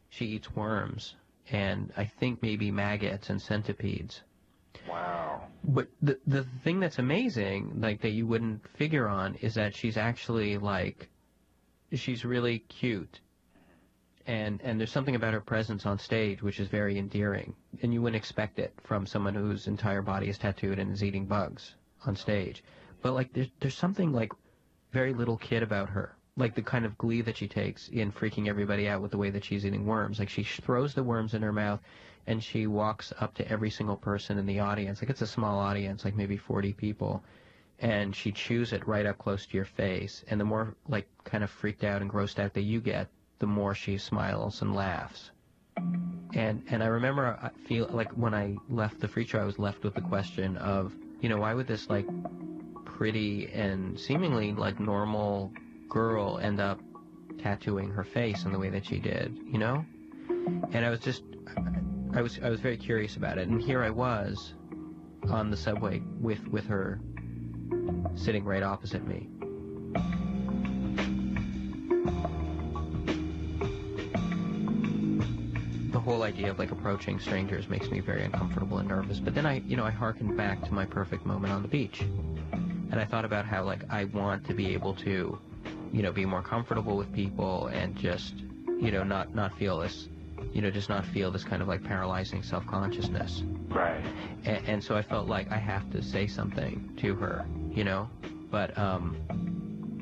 She 0.10 0.26
eats 0.26 0.54
worms 0.54 1.16
and 1.50 1.94
I 1.96 2.04
think 2.04 2.42
maybe 2.42 2.72
maggots 2.72 3.30
and 3.30 3.42
centipedes. 3.42 4.24
Wow. 4.88 5.44
But 5.64 5.88
the 6.02 6.20
the 6.28 6.46
thing 6.64 6.80
that's 6.80 7.00
amazing, 7.00 7.80
like 7.80 8.02
that 8.02 8.10
you 8.12 8.28
wouldn't 8.28 8.68
figure 8.78 9.08
on, 9.08 9.36
is 9.36 9.54
that 9.56 9.76
she's 9.76 9.98
actually 9.98 10.58
like, 10.58 11.10
she's 11.94 12.26
really 12.26 12.60
cute, 12.60 13.22
and 14.28 14.62
and 14.62 14.80
there's 14.80 14.92
something 14.92 15.16
about 15.16 15.34
her 15.34 15.42
presence 15.42 15.86
on 15.86 16.00
stage 16.00 16.42
which 16.42 16.60
is 16.60 16.68
very 16.68 16.98
endearing, 16.98 17.56
and 17.82 17.94
you 17.94 18.02
wouldn't 18.02 18.18
expect 18.18 18.60
it 18.60 18.74
from 18.84 19.06
someone 19.06 19.36
whose 19.36 19.68
entire 19.68 20.02
body 20.02 20.28
is 20.30 20.38
tattooed 20.38 20.80
and 20.80 20.92
is 20.92 21.04
eating 21.04 21.26
bugs 21.26 21.76
on 22.06 22.16
stage. 22.16 22.64
But 23.02 23.14
like 23.14 23.32
there's 23.34 23.50
there's 23.60 23.78
something 23.78 24.12
like 24.12 24.34
very 24.92 25.14
little 25.14 25.38
kid 25.38 25.64
about 25.64 25.90
her. 25.90 26.16
Like 26.36 26.56
the 26.56 26.62
kind 26.64 26.84
of 26.84 26.98
glee 26.98 27.22
that 27.22 27.38
she 27.38 27.48
takes 27.48 27.90
in 27.90 28.12
freaking 28.12 28.48
everybody 28.48 28.88
out 28.88 29.02
with 29.02 29.12
the 29.12 29.18
way 29.18 29.30
that 29.30 29.46
she's 29.46 29.66
eating 29.66 29.86
worms. 29.86 30.20
Like 30.20 30.30
she 30.30 30.44
throws 30.44 30.94
the 30.94 31.04
worms 31.04 31.36
in 31.36 31.42
her 31.44 31.54
mouth 31.54 31.80
and 32.28 32.44
she 32.44 32.68
walks 32.68 33.14
up 33.20 33.34
to 33.36 33.48
every 33.50 33.70
single 33.70 33.98
person 33.98 34.38
in 34.38 34.46
the 34.46 34.60
audience. 34.60 35.02
Like 35.02 35.10
it's 35.10 35.22
a 35.22 35.28
small 35.28 35.60
audience, 35.60 36.06
like 36.06 36.16
maybe 36.16 36.38
40 36.38 36.74
people. 36.74 37.24
And 37.80 38.16
she 38.16 38.32
chews 38.32 38.72
it 38.72 38.88
right 38.88 39.06
up 39.06 39.18
close 39.18 39.46
to 39.46 39.58
your 39.58 39.66
face. 39.66 40.24
And 40.30 40.40
the 40.40 40.46
more 40.46 40.76
like 40.88 41.08
kind 41.26 41.44
of 41.44 41.50
freaked 41.50 41.84
out 41.84 42.02
and 42.02 42.12
grossed 42.12 42.40
out 42.40 42.54
that 42.54 42.62
you 42.62 42.80
get, 42.80 43.10
the 43.40 43.48
more 43.48 43.76
she 43.76 43.98
smiles 43.98 44.62
and 44.62 44.74
laughs. 44.74 45.32
And 46.34 46.64
and 46.70 46.82
I 46.82 46.88
remember 46.88 47.38
I 47.42 47.50
feel 47.68 47.90
like 47.92 48.12
when 48.12 48.34
I 48.34 48.56
left 48.70 49.00
the 49.00 49.08
free 49.08 49.26
show, 49.26 49.40
I 49.40 49.44
was 49.44 49.60
left 49.60 49.84
with 49.84 49.96
the 49.96 50.02
question 50.02 50.56
of, 50.58 50.94
you 51.20 51.30
know, 51.30 51.38
why 51.38 51.54
would 51.54 51.68
this 51.68 51.90
like 51.90 52.08
pretty 52.86 53.52
and 53.52 54.00
seemingly 54.00 54.54
like 54.54 54.80
normal 54.80 55.52
girl 55.90 56.38
end 56.38 56.62
up 56.62 56.80
tattooing 57.40 57.90
her 57.90 58.04
face 58.04 58.46
in 58.46 58.52
the 58.52 58.60
way 58.60 58.70
that 58.70 58.86
she 58.86 59.00
did, 59.00 59.38
you 59.52 59.58
know? 59.58 59.86
And 60.72 60.86
I 60.86 60.90
was 60.90 61.00
just, 61.00 61.24
I 62.16 62.22
was, 62.22 62.40
I 62.44 62.50
was 62.50 62.60
very 62.60 62.78
curious 62.78 63.16
about 63.16 63.40
it. 63.40 63.48
And 63.48 63.60
here 63.62 63.82
I 63.82 63.90
was 63.90 64.54
on 65.30 65.50
the 65.50 65.58
subway 65.58 66.02
with, 66.20 66.48
with 66.48 66.66
her 66.68 67.00
sitting 68.16 68.46
right 68.46 68.62
opposite 68.62 69.08
me. 69.08 69.30
The 75.92 76.00
whole 76.00 76.22
idea 76.22 76.52
of 76.52 76.60
like 76.60 76.72
approaching 76.72 77.20
strangers 77.20 77.68
makes 77.68 77.90
me 77.90 78.00
very 78.00 78.24
uncomfortable 78.24 78.78
and 78.78 78.88
nervous. 78.88 79.20
But 79.20 79.34
then 79.34 79.48
I, 79.48 79.62
you 79.66 79.76
know, 79.76 79.86
I 79.86 79.92
harkened 79.92 80.38
back 80.38 80.64
to 80.66 80.74
my 80.74 80.86
perfect 80.86 81.26
moment 81.26 81.52
on 81.52 81.64
the 81.64 81.68
beach. 81.68 82.02
And 82.02 82.96
I 83.00 83.06
thought 83.06 83.26
about 83.26 83.46
how 83.46 83.64
like 83.64 83.86
I 83.90 84.06
want 84.06 84.46
to 84.48 84.54
be 84.54 84.74
able 84.74 84.94
to, 84.96 85.40
you 85.92 86.04
know, 86.04 86.12
be 86.12 86.26
more 86.26 86.44
comfortable 86.44 86.96
with 86.96 87.12
people 87.12 87.68
and 87.68 87.96
just, 87.96 88.36
you 88.80 88.92
know, 88.92 89.04
not 89.04 89.34
not 89.34 89.58
feel 89.58 89.80
this, 89.80 90.10
you 90.52 90.62
know, 90.62 90.70
just 90.70 90.90
not 90.90 91.06
feel 91.06 91.32
this 91.32 91.44
kind 91.44 91.62
of 91.62 91.68
like 91.68 91.84
paralyzing 91.84 92.44
self-consciousness. 92.44 93.44
Right. 93.70 94.04
And, 94.44 94.68
and 94.68 94.84
so 94.84 94.96
I 94.96 95.02
felt 95.02 95.28
like 95.28 95.52
I 95.52 95.58
have 95.58 95.90
to 95.92 96.02
say 96.02 96.28
something 96.28 96.94
to 96.98 97.16
her, 97.16 97.46
you 97.72 97.84
know. 97.84 98.10
But 98.52 98.78
um, 98.78 99.18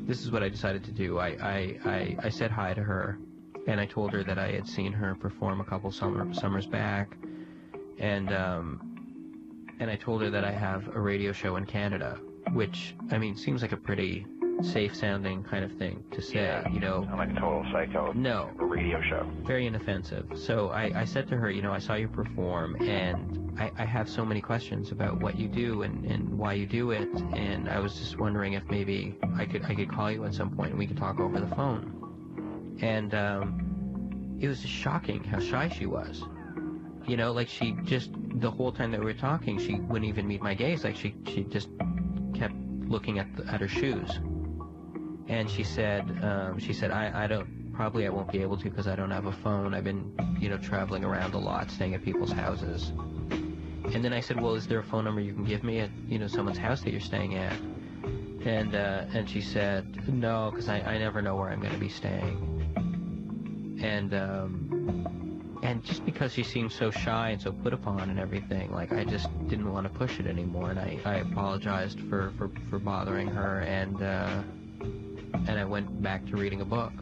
this 0.07 0.21
is 0.21 0.31
what 0.31 0.43
I 0.43 0.49
decided 0.49 0.83
to 0.85 0.91
do. 0.91 1.19
I, 1.19 1.27
I, 1.27 1.79
I, 1.85 2.17
I 2.23 2.29
said 2.29 2.51
hi 2.51 2.73
to 2.73 2.83
her, 2.83 3.17
and 3.67 3.79
I 3.79 3.85
told 3.85 4.11
her 4.11 4.23
that 4.23 4.37
I 4.37 4.51
had 4.51 4.67
seen 4.67 4.91
her 4.91 5.15
perform 5.15 5.61
a 5.61 5.63
couple 5.63 5.91
summer 5.91 6.33
summers 6.33 6.65
back, 6.65 7.15
and 7.99 8.33
um, 8.33 8.87
and 9.79 9.89
I 9.89 9.95
told 9.95 10.21
her 10.21 10.29
that 10.29 10.43
I 10.43 10.51
have 10.51 10.95
a 10.95 10.99
radio 10.99 11.31
show 11.31 11.55
in 11.55 11.65
Canada, 11.65 12.19
which 12.53 12.95
I 13.11 13.17
mean 13.17 13.35
seems 13.37 13.61
like 13.61 13.71
a 13.71 13.77
pretty 13.77 14.25
safe 14.61 14.95
sounding 14.95 15.43
kind 15.43 15.63
of 15.63 15.71
thing 15.73 16.03
to 16.11 16.21
say, 16.21 16.35
Yeah. 16.35 16.67
you 16.69 16.79
know. 16.79 17.03
Sound 17.05 17.17
like 17.17 17.29
a 17.31 17.33
total 17.39 17.65
psycho. 17.71 18.11
No. 18.13 18.49
A 18.59 18.65
radio 18.65 19.01
show. 19.01 19.29
very 19.45 19.65
inoffensive. 19.67 20.25
So 20.35 20.69
I, 20.69 20.91
I 21.01 21.05
said 21.05 21.27
to 21.29 21.37
her, 21.37 21.49
you 21.49 21.61
know, 21.61 21.71
I 21.73 21.79
saw 21.79 21.95
you 21.95 22.07
perform, 22.07 22.75
and 22.81 23.59
I, 23.59 23.71
I 23.77 23.85
have 23.85 24.09
so 24.09 24.23
many 24.25 24.41
questions 24.41 24.91
about 24.91 25.19
what 25.21 25.37
you 25.37 25.47
do 25.47 25.81
and, 25.83 26.05
and 26.05 26.37
why 26.37 26.53
you 26.53 26.65
do 26.65 26.91
it, 26.91 27.09
and 27.33 27.69
I 27.69 27.79
was 27.79 27.95
just 27.95 28.19
wondering 28.19 28.53
if 28.53 28.63
maybe 28.69 29.15
I 29.35 29.45
could 29.45 29.63
I 29.65 29.75
could 29.75 29.91
call 29.91 30.11
you 30.11 30.23
at 30.25 30.33
some 30.33 30.49
point 30.55 30.69
and 30.71 30.79
we 30.79 30.87
could 30.87 30.97
talk 30.97 31.19
over 31.19 31.39
the 31.39 31.53
phone. 31.55 32.77
And 32.81 33.13
um, 33.13 34.37
it 34.39 34.47
was 34.47 34.61
just 34.61 34.73
shocking 34.73 35.23
how 35.23 35.39
shy 35.39 35.69
she 35.69 35.85
was. 35.85 36.23
You 37.07 37.17
know, 37.17 37.31
like 37.31 37.49
she 37.49 37.75
just 37.83 38.11
the 38.35 38.49
whole 38.49 38.71
time 38.71 38.91
that 38.91 38.99
we 38.99 39.05
were 39.07 39.13
talking, 39.13 39.59
she 39.59 39.75
wouldn't 39.75 40.07
even 40.07 40.27
meet 40.27 40.41
my 40.41 40.53
gaze. 40.53 40.83
Like 40.83 40.95
she 40.95 41.13
she 41.27 41.43
just 41.45 41.69
kept 42.33 42.53
looking 42.87 43.19
at 43.19 43.27
the, 43.35 43.45
at 43.51 43.59
her 43.61 43.67
shoes. 43.67 44.19
And 45.31 45.49
she 45.49 45.63
said, 45.63 46.03
um, 46.21 46.59
she 46.59 46.73
said, 46.73 46.91
I, 46.91 47.23
I 47.23 47.25
don't, 47.25 47.73
probably 47.73 48.05
I 48.05 48.09
won't 48.09 48.29
be 48.29 48.41
able 48.41 48.57
to 48.57 48.69
because 48.69 48.85
I 48.85 48.97
don't 48.97 49.11
have 49.11 49.27
a 49.27 49.31
phone. 49.31 49.73
I've 49.73 49.85
been, 49.85 50.11
you 50.41 50.49
know, 50.49 50.57
traveling 50.57 51.05
around 51.05 51.35
a 51.35 51.37
lot, 51.37 51.71
staying 51.71 51.95
at 51.95 52.03
people's 52.03 52.33
houses. 52.33 52.89
And 53.93 54.03
then 54.03 54.11
I 54.11 54.19
said, 54.19 54.41
well, 54.41 54.55
is 54.55 54.67
there 54.67 54.79
a 54.79 54.83
phone 54.83 55.05
number 55.05 55.21
you 55.21 55.33
can 55.33 55.45
give 55.45 55.63
me 55.63 55.79
at, 55.79 55.89
you 56.09 56.19
know, 56.19 56.27
someone's 56.27 56.57
house 56.57 56.81
that 56.81 56.91
you're 56.91 56.99
staying 56.99 57.35
at? 57.35 57.57
And, 58.43 58.75
uh, 58.75 59.05
and 59.13 59.29
she 59.29 59.39
said, 59.39 60.05
no, 60.09 60.51
because 60.51 60.67
I, 60.67 60.81
I 60.81 60.97
never 60.97 61.21
know 61.21 61.37
where 61.37 61.49
I'm 61.49 61.61
going 61.61 61.73
to 61.73 61.79
be 61.79 61.87
staying. 61.87 63.79
And, 63.81 64.13
um, 64.13 65.59
and 65.63 65.81
just 65.81 66.05
because 66.05 66.33
she 66.33 66.43
seemed 66.43 66.73
so 66.73 66.91
shy 66.91 67.29
and 67.29 67.41
so 67.41 67.53
put 67.53 67.71
upon 67.71 68.09
and 68.09 68.19
everything, 68.19 68.73
like 68.73 68.91
I 68.91 69.05
just 69.05 69.29
didn't 69.47 69.71
want 69.71 69.91
to 69.91 69.97
push 69.97 70.19
it 70.19 70.27
anymore. 70.27 70.71
And 70.71 70.79
I, 70.79 70.99
I 71.05 71.15
apologized 71.19 72.01
for, 72.09 72.33
for, 72.37 72.51
for 72.69 72.79
bothering 72.79 73.27
her 73.29 73.59
and, 73.59 74.03
uh, 74.03 74.43
and 75.33 75.59
I 75.59 75.65
went 75.65 76.01
back 76.01 76.25
to 76.27 76.37
reading 76.37 76.61
a 76.61 76.65
book. 76.65 76.93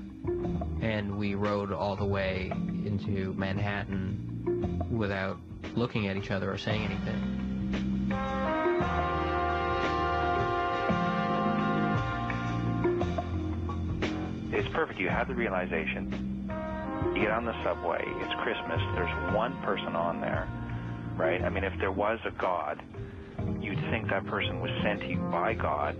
And 0.81 1.17
we 1.17 1.35
rode 1.35 1.71
all 1.71 1.95
the 1.95 2.05
way 2.05 2.51
into 2.51 3.33
Manhattan 3.33 4.83
without 4.91 5.37
looking 5.75 6.07
at 6.07 6.17
each 6.17 6.31
other 6.31 6.51
or 6.51 6.57
saying 6.57 6.83
anything. 6.83 8.09
It's 14.51 14.67
perfect. 14.69 14.99
You 14.99 15.09
have 15.09 15.27
the 15.27 15.35
realization. 15.35 16.49
You 17.15 17.21
get 17.21 17.31
on 17.31 17.45
the 17.45 17.63
subway. 17.63 18.03
It's 18.05 18.33
Christmas. 18.41 18.81
There's 18.95 19.33
one 19.33 19.55
person 19.61 19.95
on 19.95 20.21
there, 20.21 20.47
right? 21.15 21.41
I 21.41 21.49
mean, 21.49 21.63
if 21.63 21.73
there 21.79 21.91
was 21.91 22.19
a 22.25 22.31
God, 22.31 22.81
you'd 23.61 23.79
think 23.89 24.09
that 24.09 24.25
person 24.25 24.59
was 24.59 24.71
sent 24.83 25.01
to 25.01 25.07
you 25.07 25.17
by 25.31 25.53
God 25.53 25.95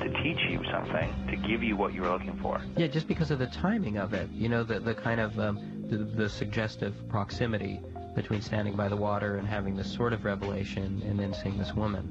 to 0.00 0.22
teach 0.22 0.38
you 0.48 0.60
something, 0.70 1.12
to 1.30 1.36
give 1.48 1.62
you 1.62 1.76
what 1.76 1.92
you 1.94 2.02
were 2.02 2.10
looking 2.10 2.38
for. 2.42 2.60
Yeah, 2.76 2.86
just 2.88 3.06
because 3.08 3.30
of 3.30 3.38
the 3.38 3.46
timing 3.48 3.96
of 3.98 4.12
it, 4.14 4.30
you 4.30 4.48
know, 4.48 4.62
the 4.64 4.80
the 4.80 4.94
kind 4.94 5.20
of 5.20 5.38
um, 5.38 5.84
the, 5.88 5.98
the 5.98 6.28
suggestive 6.28 6.94
proximity 7.08 7.80
between 8.14 8.40
standing 8.42 8.74
by 8.76 8.88
the 8.88 8.96
water 8.96 9.36
and 9.36 9.46
having 9.48 9.74
this 9.76 9.90
sort 9.92 10.12
of 10.12 10.24
revelation, 10.24 11.02
and 11.06 11.18
then 11.18 11.32
seeing 11.34 11.56
this 11.58 11.72
woman. 11.74 12.04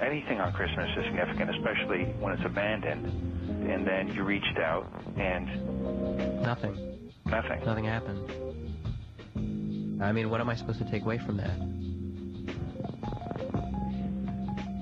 anything 0.00 0.40
on 0.40 0.52
Christmas 0.52 0.88
is 0.96 1.04
significant, 1.06 1.50
especially 1.56 2.04
when 2.20 2.32
it's 2.34 2.44
abandoned. 2.44 3.06
And 3.68 3.84
then 3.86 4.08
you 4.14 4.22
reached 4.22 4.58
out 4.58 4.86
and 5.16 5.46
Nothing. 6.42 6.74
nothing. 7.26 7.64
Nothing 7.64 7.84
happened. 7.84 8.30
I 10.02 10.12
mean, 10.12 10.30
what 10.30 10.40
am 10.40 10.48
I 10.48 10.54
supposed 10.54 10.78
to 10.78 10.90
take 10.90 11.02
away 11.02 11.18
from 11.18 11.36
that? 11.38 11.58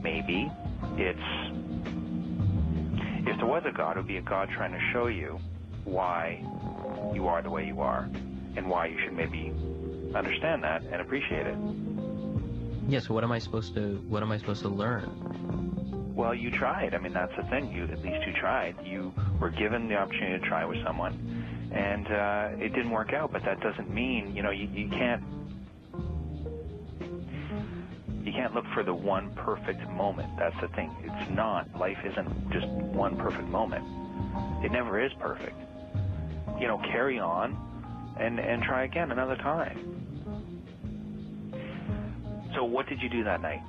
Maybe 0.03 0.51
it's 0.97 1.48
if 3.27 3.37
there 3.37 3.47
was 3.47 3.63
a 3.67 3.73
God, 3.73 3.97
it 3.97 4.01
would 4.01 4.07
be 4.07 4.17
a 4.17 4.23
God 4.23 4.49
trying 4.51 4.73
to 4.73 4.81
show 4.93 5.07
you 5.07 5.39
why 5.85 6.45
you 7.15 7.27
are 7.27 7.43
the 7.43 7.51
way 7.51 7.67
you 7.67 7.81
are 7.81 8.09
and 8.57 8.69
why 8.69 8.87
you 8.87 8.99
should 9.01 9.13
maybe 9.13 9.53
understand 10.15 10.63
that 10.65 10.83
and 10.91 11.01
appreciate 11.01 11.47
it. 11.47 11.57
Yeah, 12.89 13.01
so 13.01 13.15
what 13.15 13.25
am 13.25 13.33
I 13.33 13.39
supposed 13.39 13.75
to 13.75 14.03
what 14.09 14.23
am 14.23 14.33
I 14.33 14.39
supposed 14.39 14.63
to 14.63 14.69
learn? 14.69 16.15
Well, 16.15 16.35
you 16.35 16.51
tried. 16.51 16.95
I 16.95 16.99
mean, 16.99 17.13
that's 17.13 17.35
the 17.37 17.45
thing. 17.45 17.71
You 17.71 17.85
at 17.85 18.03
least 18.03 18.27
you 18.27 18.33
tried. 18.33 18.77
You 18.85 19.13
were 19.41 19.51
given 19.51 19.89
the 19.89 19.97
opportunity 19.97 20.41
to 20.41 20.49
try 20.49 20.65
with 20.65 20.83
someone, 20.85 21.71
and 21.71 22.07
uh, 22.07 22.65
it 22.65 22.75
didn't 22.75 22.91
work 22.91 23.13
out. 23.13 23.31
But 23.33 23.45
that 23.45 23.61
doesn't 23.61 23.91
mean 23.91 24.35
you 24.35 24.43
know 24.43 24.51
you, 24.51 24.69
you 24.69 24.89
can't 24.89 25.23
you 28.29 28.35
can't 28.35 28.55
look 28.55 28.67
for 28.75 28.83
the 28.83 28.93
one 28.93 29.31
perfect 29.37 29.81
moment. 29.89 30.29
That's 30.39 30.55
the 30.61 30.69
thing. 30.69 30.95
It's 31.03 31.31
not. 31.31 31.67
Life 31.79 31.97
isn't 32.05 32.51
just 32.51 32.67
one 32.69 33.17
perfect 33.17 33.49
moment. 33.49 33.87
It 34.63 34.71
never 34.71 35.03
is 35.03 35.11
perfect. 35.19 35.57
You 36.61 36.67
know, 36.67 36.77
carry 36.77 37.19
on 37.19 37.57
and 38.21 38.39
and 38.39 38.63
try 38.63 38.85
again 38.85 39.13
another 39.13 39.37
time. 39.37 39.79
So, 42.55 42.65
what 42.65 42.87
did 42.87 43.01
you 43.01 43.09
do 43.09 43.25
that 43.25 43.41
night? 43.41 43.63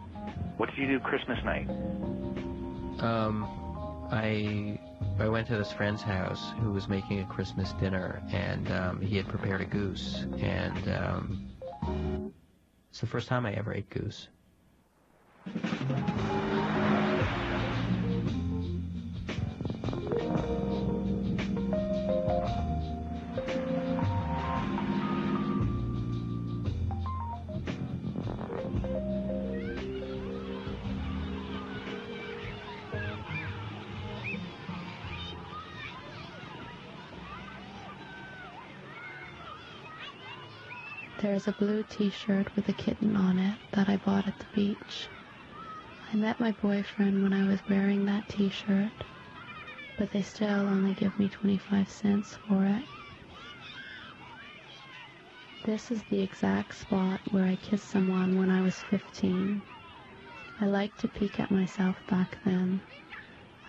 What 0.58 0.70
did 0.70 0.78
you 0.78 0.88
do 0.88 1.00
Christmas 1.00 1.42
night? 1.46 1.70
Um, 3.00 3.46
I 4.12 4.78
I 5.20 5.30
went 5.30 5.48
to 5.48 5.58
this 5.58 5.72
friend's 5.72 6.02
house 6.02 6.52
who 6.60 6.74
was 6.74 6.90
making 6.90 7.22
a 7.22 7.26
Christmas 7.28 7.72
dinner, 7.80 8.22
and 8.30 8.70
um, 8.74 9.02
he 9.02 9.16
had 9.16 9.28
prepared 9.30 9.62
a 9.62 9.66
goose, 9.66 10.26
and 10.38 10.90
um, 10.90 11.50
it's 12.90 13.00
the 13.00 13.08
first 13.08 13.30
time 13.30 13.46
I 13.46 13.54
ever 13.54 13.74
ate 13.74 13.90
goose. 13.90 14.28
There's 41.22 41.50
a 41.50 41.52
blue 41.52 41.84
t-shirt 41.84 42.56
with 42.56 42.70
a 42.70 42.74
kitten 42.74 43.18
on 43.18 43.40
it 43.40 43.60
that 43.72 43.90
I 43.90 43.98
bought 43.98 44.26
at 44.26 44.40
the 44.40 44.46
beach. 44.54 45.10
I 46.12 46.16
met 46.16 46.40
my 46.40 46.52
boyfriend 46.54 47.22
when 47.22 47.34
I 47.34 47.44
was 47.44 47.62
wearing 47.70 48.06
that 48.06 48.28
t-shirt, 48.28 49.04
but 49.96 50.12
they 50.12 50.24
still 50.24 50.68
only 50.68 50.94
give 50.96 51.18
me 51.20 51.30
25 51.30 51.88
cents 51.90 52.36
for 52.48 52.66
it. 52.66 52.84
This 55.64 55.92
is 55.92 56.04
the 56.04 56.22
exact 56.22 56.74
spot 56.76 57.22
where 57.30 57.46
I 57.46 57.58
kissed 57.58 57.88
someone 57.88 58.38
when 58.38 58.50
I 58.50 58.62
was 58.62 58.82
15. 58.84 59.62
I 60.60 60.66
liked 60.66 60.98
to 61.00 61.08
peek 61.08 61.40
at 61.40 61.52
myself 61.52 62.06
back 62.08 62.40
then. 62.44 62.82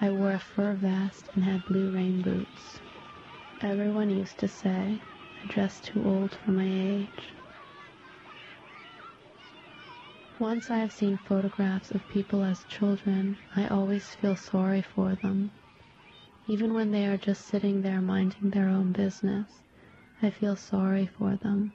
I 0.01 0.11
wore 0.11 0.33
a 0.33 0.39
fur 0.39 0.75
vest 0.75 1.29
and 1.35 1.45
had 1.45 1.67
blue 1.67 1.91
rain 1.91 2.23
boots. 2.23 2.81
Everyone 3.61 4.09
used 4.11 4.39
to 4.39 4.49
say 4.49 5.03
I 5.43 5.47
dressed 5.47 5.85
too 5.85 6.03
old 6.03 6.35
for 6.35 6.53
my 6.53 6.67
age. 6.67 7.35
Once 10.41 10.71
I 10.71 10.79
have 10.79 10.91
seen 10.91 11.19
photographs 11.19 11.91
of 11.91 12.09
people 12.09 12.43
as 12.43 12.65
children, 12.65 13.37
I 13.55 13.67
always 13.67 14.15
feel 14.15 14.37
sorry 14.37 14.81
for 14.81 15.15
them. 15.15 15.51
Even 16.47 16.73
when 16.73 16.93
they 16.93 17.07
are 17.07 17.19
just 17.19 17.45
sitting 17.45 17.83
there 17.83 18.01
minding 18.01 18.49
their 18.49 18.71
own 18.71 18.93
business, 18.93 19.61
I 20.23 20.31
feel 20.31 20.57
sorry 20.57 21.05
for 21.05 21.37
them. 21.37 21.75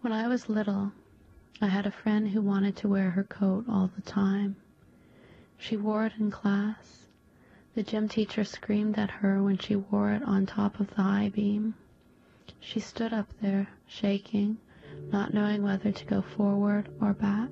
When 0.00 0.12
I 0.12 0.28
was 0.28 0.48
little, 0.48 0.92
I 1.60 1.66
had 1.66 1.86
a 1.86 1.90
friend 1.90 2.28
who 2.28 2.40
wanted 2.40 2.76
to 2.76 2.88
wear 2.88 3.10
her 3.10 3.24
coat 3.24 3.64
all 3.68 3.90
the 3.96 4.02
time. 4.02 4.54
She 5.58 5.76
wore 5.76 6.06
it 6.06 6.12
in 6.20 6.30
class. 6.30 7.08
The 7.74 7.82
gym 7.82 8.08
teacher 8.08 8.44
screamed 8.44 8.96
at 8.96 9.10
her 9.10 9.42
when 9.42 9.58
she 9.58 9.74
wore 9.74 10.12
it 10.12 10.22
on 10.22 10.46
top 10.46 10.78
of 10.78 10.94
the 10.94 11.02
high 11.02 11.30
beam. 11.30 11.74
She 12.60 12.78
stood 12.78 13.12
up 13.12 13.32
there, 13.42 13.70
shaking, 13.88 14.58
not 15.12 15.34
knowing 15.34 15.62
whether 15.62 15.92
to 15.92 16.04
go 16.06 16.22
forward 16.22 16.88
or 17.00 17.12
back. 17.12 17.50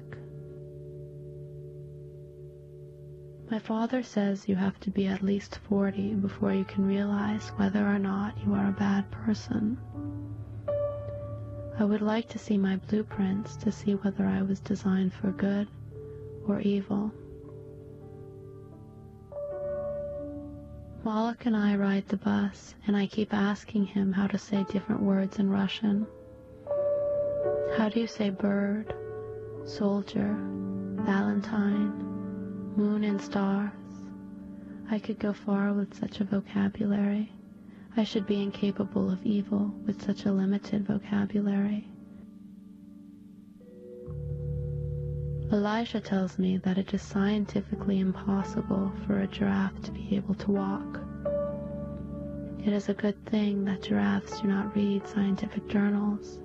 My 3.50 3.59
father 3.59 4.02
says 4.02 4.48
you 4.48 4.57
have 4.57 4.81
to 4.81 4.90
be 4.90 5.07
at 5.07 5.22
least 5.22 5.59
40 5.68 6.14
before 6.14 6.55
you 6.55 6.64
can 6.64 6.87
realize 6.87 7.50
whether 7.57 7.87
or 7.87 7.98
not 7.98 8.35
you 8.46 8.55
are 8.55 8.68
a 8.68 8.72
bad 8.72 9.11
person. 9.11 9.78
I 11.78 11.85
would 11.85 12.00
like 12.00 12.28
to 12.31 12.38
see 12.38 12.57
my 12.57 12.76
blueprints 12.76 13.57
to 13.57 13.70
see 13.70 13.94
whether 13.94 14.24
I 14.24 14.42
was 14.42 14.61
designed 14.61 15.12
for 15.12 15.33
good 15.33 15.68
or 16.46 16.61
evil. 16.61 17.12
Moloch 21.05 21.46
and 21.46 21.57
I 21.57 21.74
ride 21.74 22.07
the 22.09 22.16
bus, 22.16 22.74
and 22.87 22.96
I 22.96 23.07
keep 23.07 23.35
asking 23.35 23.87
him 23.87 24.12
how 24.12 24.28
to 24.28 24.38
say 24.38 24.64
different 24.70 25.02
words 25.02 25.38
in 25.38 25.50
Russian. 25.50 26.07
How 27.76 27.88
do 27.88 28.00
you 28.00 28.06
say 28.06 28.28
bird, 28.28 28.92
soldier, 29.64 30.37
valentine, 31.06 31.90
moon 32.76 33.02
and 33.02 33.18
stars? 33.18 33.72
I 34.90 34.98
could 34.98 35.18
go 35.18 35.32
far 35.32 35.72
with 35.72 35.94
such 35.94 36.20
a 36.20 36.24
vocabulary. 36.24 37.32
I 37.96 38.04
should 38.04 38.26
be 38.26 38.42
incapable 38.42 39.11
of 39.11 39.24
evil 39.24 39.72
with 39.87 40.02
such 40.02 40.26
a 40.26 40.32
limited 40.32 40.87
vocabulary. 40.87 41.88
Elijah 45.50 46.00
tells 46.00 46.38
me 46.38 46.58
that 46.58 46.76
it 46.76 46.92
is 46.92 47.00
scientifically 47.00 48.00
impossible 48.00 48.92
for 49.06 49.20
a 49.20 49.26
giraffe 49.26 49.80
to 49.82 49.92
be 49.92 50.14
able 50.14 50.35
to 50.35 50.50
walk. 50.50 51.00
It 52.66 52.74
is 52.74 52.90
a 52.90 52.94
good 52.94 53.24
thing 53.24 53.64
that 53.64 53.82
giraffes 53.82 54.42
do 54.42 54.48
not 54.48 54.76
read 54.76 55.06
scientific 55.06 55.68
journals. 55.68 56.38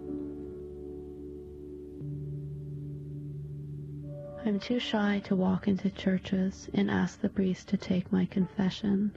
I'm 4.48 4.62
too 4.62 4.80
shy 4.80 5.22
to 5.26 5.36
walk 5.36 5.68
into 5.68 5.90
churches 5.90 6.70
and 6.74 6.90
ask 6.90 7.20
the 7.20 7.28
priest 7.28 7.68
to 7.68 7.76
take 7.76 8.14
my 8.14 8.26
confession. 8.28 9.12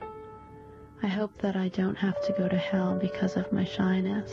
I 1.04 1.06
hope 1.06 1.38
that 1.38 1.54
I 1.54 1.68
don't 1.68 1.94
have 1.94 2.20
to 2.26 2.32
go 2.32 2.48
to 2.48 2.58
hell 2.58 2.98
because 3.00 3.36
of 3.36 3.52
my 3.52 3.62
shyness. 3.62 4.32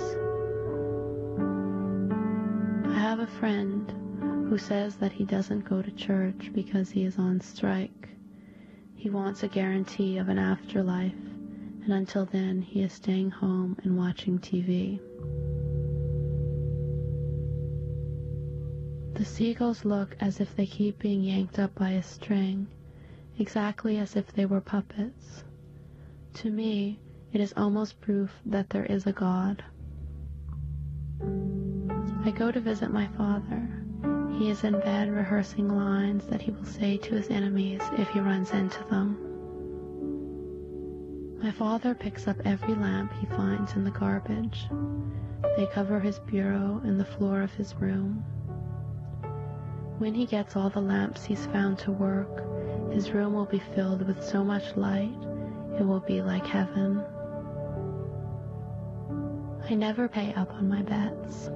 I 2.89 2.97
have 2.97 3.19
a 3.19 3.27
friend 3.27 3.87
who 4.49 4.57
says 4.57 4.95
that 4.95 5.11
he 5.11 5.23
doesn't 5.23 5.69
go 5.69 5.83
to 5.83 5.91
church 5.91 6.49
because 6.51 6.89
he 6.89 7.03
is 7.03 7.19
on 7.19 7.41
strike. 7.41 8.09
He 8.95 9.11
wants 9.11 9.43
a 9.43 9.47
guarantee 9.47 10.17
of 10.17 10.29
an 10.29 10.39
afterlife, 10.39 11.13
and 11.83 11.93
until 11.93 12.25
then 12.25 12.63
he 12.63 12.81
is 12.81 12.91
staying 12.91 13.29
home 13.29 13.77
and 13.83 13.99
watching 13.99 14.39
TV. 14.39 14.99
The 19.17 19.25
seagulls 19.25 19.83
look 19.83 20.15
as 20.19 20.39
if 20.39 20.55
they 20.55 20.67
keep 20.67 20.99
being 20.99 21.23
yanked 21.23 21.57
up 21.57 21.73
by 21.73 21.89
a 21.89 22.03
string, 22.03 22.67
exactly 23.39 23.97
as 23.97 24.15
if 24.15 24.31
they 24.31 24.45
were 24.45 24.61
puppets. 24.61 25.43
To 26.35 26.51
me, 26.51 26.99
it 27.33 27.41
is 27.41 27.51
almost 27.57 27.99
proof 27.99 28.39
that 28.45 28.69
there 28.69 28.85
is 28.85 29.07
a 29.07 29.11
God. 29.11 29.63
I 32.23 32.29
go 32.29 32.51
to 32.51 32.59
visit 32.59 32.93
my 32.93 33.07
father. 33.07 33.67
He 34.37 34.51
is 34.51 34.63
in 34.63 34.79
bed 34.81 35.09
rehearsing 35.09 35.67
lines 35.67 36.27
that 36.27 36.43
he 36.43 36.51
will 36.51 36.65
say 36.65 36.97
to 36.97 37.15
his 37.15 37.31
enemies 37.31 37.81
if 37.97 38.09
he 38.09 38.19
runs 38.19 38.51
into 38.51 38.83
them. 38.83 39.17
My 41.41 41.49
father 41.49 41.95
picks 41.95 42.27
up 42.27 42.37
every 42.45 42.75
lamp 42.75 43.11
he 43.13 43.25
finds 43.25 43.73
in 43.73 43.83
the 43.83 43.89
garbage. 43.89 44.67
They 45.55 45.65
cover 45.65 45.99
his 45.99 46.19
bureau 46.19 46.81
and 46.83 46.99
the 46.99 47.05
floor 47.05 47.41
of 47.41 47.55
his 47.55 47.73
room. 47.73 48.23
When 49.97 50.13
he 50.13 50.27
gets 50.27 50.55
all 50.55 50.69
the 50.69 50.79
lamps 50.79 51.25
he's 51.25 51.47
found 51.47 51.79
to 51.79 51.91
work, 51.91 52.43
his 52.93 53.11
room 53.11 53.33
will 53.33 53.45
be 53.45 53.57
filled 53.57 54.05
with 54.05 54.23
so 54.23 54.43
much 54.43 54.77
light, 54.77 55.17
it 55.79 55.83
will 55.85 56.01
be 56.01 56.21
like 56.21 56.45
heaven. 56.45 57.03
I 59.67 59.73
never 59.73 60.07
pay 60.07 60.33
up 60.35 60.53
on 60.53 60.69
my 60.69 60.83
bets. 60.83 61.49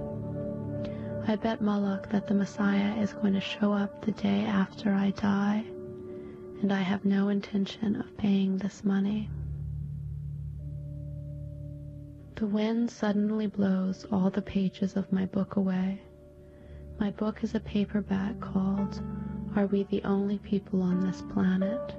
I 1.27 1.35
bet 1.35 1.61
Moloch 1.61 2.09
that 2.09 2.25
the 2.25 2.33
Messiah 2.33 2.99
is 2.99 3.13
going 3.13 3.33
to 3.33 3.39
show 3.39 3.73
up 3.73 4.03
the 4.03 4.11
day 4.11 4.43
after 4.43 4.91
I 4.91 5.11
die, 5.11 5.63
and 6.61 6.73
I 6.73 6.81
have 6.81 7.05
no 7.05 7.29
intention 7.29 7.95
of 7.95 8.17
paying 8.17 8.57
this 8.57 8.83
money. 8.83 9.29
The 12.35 12.47
wind 12.47 12.89
suddenly 12.89 13.45
blows 13.45 14.03
all 14.11 14.31
the 14.31 14.41
pages 14.41 14.95
of 14.95 15.11
my 15.11 15.27
book 15.27 15.57
away. 15.57 16.01
My 17.01 17.09
book 17.09 17.43
is 17.43 17.55
a 17.55 17.59
paperback 17.59 18.39
called 18.39 19.01
Are 19.55 19.65
We 19.65 19.85
the 19.85 20.03
Only 20.03 20.37
People 20.37 20.83
on 20.83 20.99
This 20.99 21.23
Planet? 21.33 21.95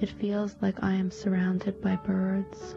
It 0.00 0.08
feels 0.08 0.56
like 0.62 0.82
I 0.82 0.94
am 0.94 1.10
surrounded 1.10 1.78
by 1.82 1.96
birds. 1.96 2.74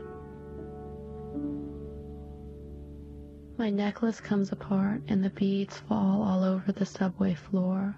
My 3.57 3.69
necklace 3.69 4.19
comes 4.19 4.51
apart 4.51 5.03
and 5.07 5.23
the 5.23 5.29
beads 5.29 5.77
fall 5.77 6.21
all 6.21 6.43
over 6.43 6.73
the 6.73 6.85
subway 6.85 7.33
floor. 7.33 7.95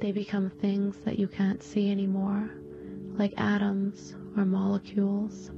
They 0.00 0.12
become 0.12 0.48
things 0.48 0.96
that 0.98 1.18
you 1.18 1.26
can't 1.26 1.60
see 1.60 1.90
anymore, 1.90 2.48
like 3.14 3.34
atoms 3.36 4.14
or 4.36 4.44
molecules. 4.44 5.50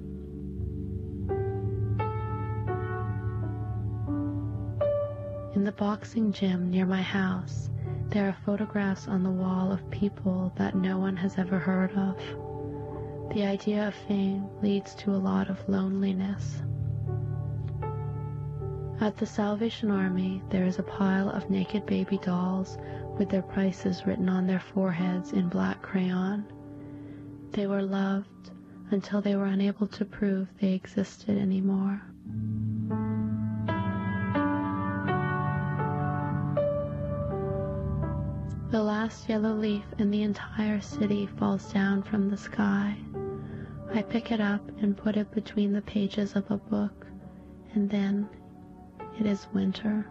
The 5.67 5.73
boxing 5.73 6.31
gym 6.31 6.71
near 6.71 6.87
my 6.87 7.03
house, 7.03 7.71
there 8.11 8.29
are 8.29 8.37
photographs 8.45 9.09
on 9.09 9.25
the 9.25 9.31
wall 9.31 9.73
of 9.73 9.91
people 9.91 10.53
that 10.57 10.77
no 10.77 10.97
one 10.97 11.17
has 11.17 11.39
ever 11.39 11.59
heard 11.59 11.91
of. 11.97 12.17
The 13.35 13.45
idea 13.45 13.89
of 13.89 13.95
fame 14.07 14.49
leads 14.63 14.95
to 14.95 15.11
a 15.11 15.19
lot 15.19 15.51
of 15.51 15.69
loneliness. 15.69 16.63
At 19.01 19.17
the 19.17 19.27
Salvation 19.27 19.91
Army, 19.91 20.41
there 20.51 20.67
is 20.67 20.79
a 20.79 20.85
pile 20.85 21.31
of 21.31 21.51
naked 21.51 21.85
baby 21.85 22.19
dolls 22.19 22.79
with 23.19 23.29
their 23.29 23.43
prices 23.43 24.07
written 24.07 24.29
on 24.29 24.47
their 24.47 24.61
foreheads 24.61 25.33
in 25.33 25.49
black 25.49 25.83
crayon. 25.83 26.45
They 27.51 27.67
were 27.67 27.83
loved 27.83 28.53
until 28.93 29.21
they 29.21 29.35
were 29.35 29.47
unable 29.47 29.89
to 29.89 30.05
prove 30.05 30.47
they 30.61 30.75
existed 30.75 31.37
anymore. 31.37 32.01
Last 39.07 39.29
yellow 39.29 39.55
leaf 39.55 39.85
in 39.99 40.11
the 40.11 40.23
entire 40.23 40.81
city 40.81 41.29
falls 41.39 41.73
down 41.73 42.03
from 42.03 42.29
the 42.29 42.37
sky. 42.37 42.97
I 43.95 44.03
pick 44.03 44.33
it 44.33 44.41
up 44.41 44.69
and 44.81 44.97
put 44.97 45.17
it 45.17 45.31
between 45.31 45.73
the 45.73 45.83
pages 45.83 46.35
of 46.35 46.51
a 46.51 46.57
book, 46.57 47.07
and 47.73 47.89
then 47.89 48.29
it 49.21 49.25
is 49.25 49.47
winter. 49.55 50.05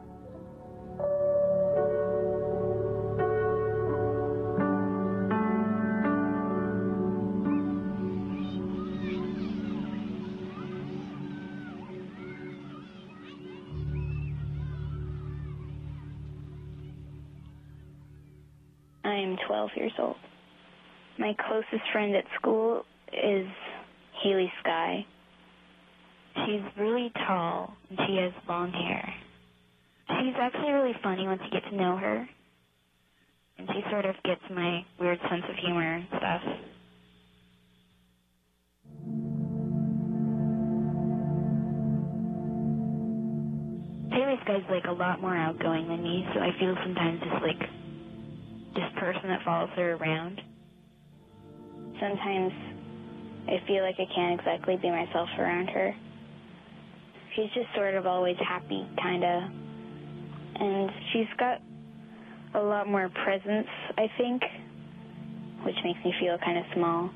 Years 19.75 19.93
old. 19.99 20.15
My 21.17 21.33
closest 21.47 21.89
friend 21.91 22.15
at 22.15 22.25
school 22.39 22.83
is 23.13 23.47
Haley 24.21 24.51
Sky. 24.61 25.05
She's 26.45 26.61
really 26.77 27.11
tall 27.27 27.73
and 27.89 27.99
she 28.05 28.17
has 28.17 28.33
long 28.49 28.71
hair. 28.71 29.13
She's 30.19 30.35
actually 30.39 30.71
really 30.71 30.95
funny 31.01 31.27
once 31.27 31.41
you 31.43 31.51
get 31.51 31.67
to 31.69 31.75
know 31.75 31.97
her. 31.97 32.27
And 33.57 33.69
she 33.73 33.81
sort 33.89 34.05
of 34.05 34.15
gets 34.23 34.41
my 34.53 34.85
weird 34.99 35.19
sense 35.29 35.43
of 35.49 35.55
humor 35.55 35.95
and 35.95 36.05
stuff. 36.09 36.41
Haley 44.11 44.35
Sky's 44.43 44.69
like 44.69 44.85
a 44.85 44.91
lot 44.91 45.21
more 45.21 45.35
outgoing 45.35 45.87
than 45.87 46.03
me, 46.03 46.27
so 46.33 46.41
I 46.41 46.51
feel 46.59 46.75
sometimes 46.83 47.19
just 47.21 47.41
like 47.41 47.69
person 49.05 49.29
that 49.29 49.43
follows 49.45 49.69
her 49.75 49.93
around. 49.93 50.41
Sometimes 52.01 52.51
I 53.47 53.61
feel 53.67 53.83
like 53.83 53.95
I 53.99 54.09
can't 54.15 54.39
exactly 54.39 54.77
be 54.81 54.89
myself 54.89 55.29
around 55.37 55.67
her. 55.67 55.93
She's 57.35 57.51
just 57.53 57.67
sort 57.75 57.93
of 57.93 58.07
always 58.07 58.37
happy, 58.39 58.87
kinda. 58.97 59.51
And 60.59 60.89
she's 61.13 61.27
got 61.37 61.61
a 62.55 62.59
lot 62.59 62.87
more 62.87 63.09
presence, 63.09 63.67
I 63.95 64.09
think, 64.17 64.41
which 65.63 65.75
makes 65.83 65.99
me 66.03 66.11
feel 66.19 66.39
kind 66.43 66.57
of 66.57 66.65
small. 66.73 67.11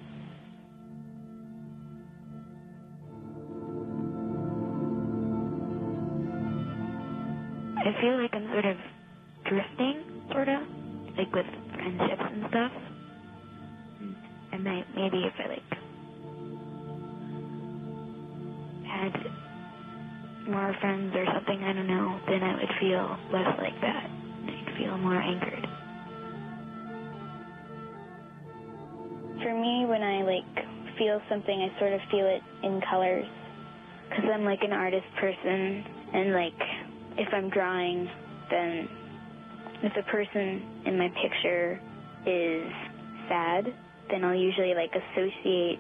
I 7.79 7.99
feel 7.99 8.21
like 8.21 8.35
I'm 8.35 8.47
sort 8.51 8.65
of 8.65 8.77
drifting, 9.49 10.03
sort 10.31 10.49
of, 10.49 10.61
like 11.17 11.33
with 11.33 11.47
friendships 11.97 12.21
and 12.31 12.45
stuff. 12.49 12.71
And 14.51 14.63
maybe 14.63 15.23
if 15.25 15.33
I 15.39 15.47
like 15.47 15.63
had 18.87 19.13
more 20.49 20.75
friends 20.81 21.15
or 21.15 21.25
something, 21.33 21.63
I 21.63 21.73
don't 21.73 21.87
know, 21.87 22.19
then 22.27 22.43
I 22.43 22.55
would 22.55 22.69
feel 22.79 23.17
less 23.31 23.57
like 23.59 23.79
that. 23.81 24.09
I'd 24.45 24.77
feel 24.77 24.97
more 24.97 25.21
anchored. 25.21 25.67
For 29.43 29.53
me, 29.53 29.85
when 29.85 30.03
I 30.03 30.23
like 30.23 30.65
feel 30.97 31.21
something, 31.29 31.61
I 31.61 31.79
sort 31.79 31.93
of 31.93 32.01
feel 32.11 32.25
it 32.25 32.41
in 32.63 32.81
colors. 32.89 33.25
Cause 34.09 34.25
I'm 34.33 34.43
like 34.43 34.63
an 34.63 34.73
artist 34.73 35.05
person, 35.21 35.85
and 36.13 36.33
like 36.33 36.59
if 37.17 37.31
I'm 37.31 37.49
drawing, 37.51 38.09
then 38.49 38.89
if 39.83 39.93
the 39.95 40.03
person 40.11 40.83
in 40.85 40.97
my 40.97 41.09
picture 41.21 41.79
is 42.25 42.71
sad, 43.29 43.73
then 44.09 44.23
I'll 44.23 44.35
usually 44.35 44.73
like 44.73 44.91
associate 44.91 45.79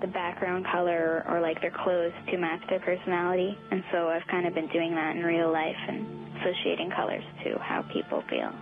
the 0.00 0.06
background 0.08 0.66
color 0.70 1.24
or 1.28 1.40
like 1.40 1.60
their 1.60 1.72
clothes 1.72 2.12
to 2.30 2.36
match 2.36 2.60
their 2.68 2.80
personality. 2.80 3.56
And 3.70 3.82
so 3.90 4.08
I've 4.08 4.26
kind 4.30 4.46
of 4.46 4.54
been 4.54 4.68
doing 4.68 4.94
that 4.94 5.16
in 5.16 5.22
real 5.22 5.50
life 5.50 5.76
and 5.88 6.38
associating 6.38 6.90
colors 6.94 7.24
to 7.44 7.58
how 7.58 7.82
people 7.92 8.22
feel 8.28 8.52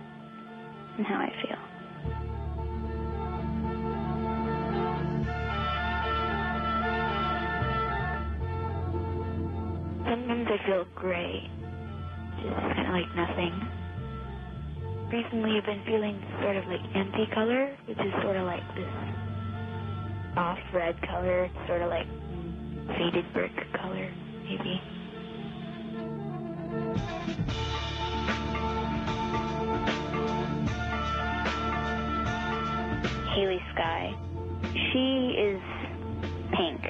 and 0.97 1.05
how 1.05 1.15
I 1.15 1.29
feel. 1.41 1.57
Sometimes 10.09 10.47
I 10.47 10.65
feel 10.65 10.85
gray, 10.95 11.49
just 12.41 12.55
kind 12.55 12.87
of 12.87 12.93
like 12.93 13.15
nothing. 13.15 13.82
Recently 15.13 15.57
I've 15.57 15.65
been 15.65 15.83
feeling 15.85 16.19
sort 16.41 16.55
of 16.55 16.65
like 16.65 16.81
empty 16.95 17.27
color, 17.35 17.77
which 17.85 17.99
is 17.99 18.11
sort 18.23 18.35
of 18.35 18.47
like 18.47 18.63
this 18.73 18.89
off 20.35 20.57
red 20.73 20.99
color, 21.03 21.51
sort 21.67 21.83
of 21.83 21.89
like 21.89 22.07
faded 22.97 23.23
brick 23.31 23.51
color, 23.79 24.11
maybe. 24.41 24.81
Haley 33.35 33.61
Sky. 33.75 34.15
She 34.73 35.35
is 35.37 35.61
pink. 36.57 36.81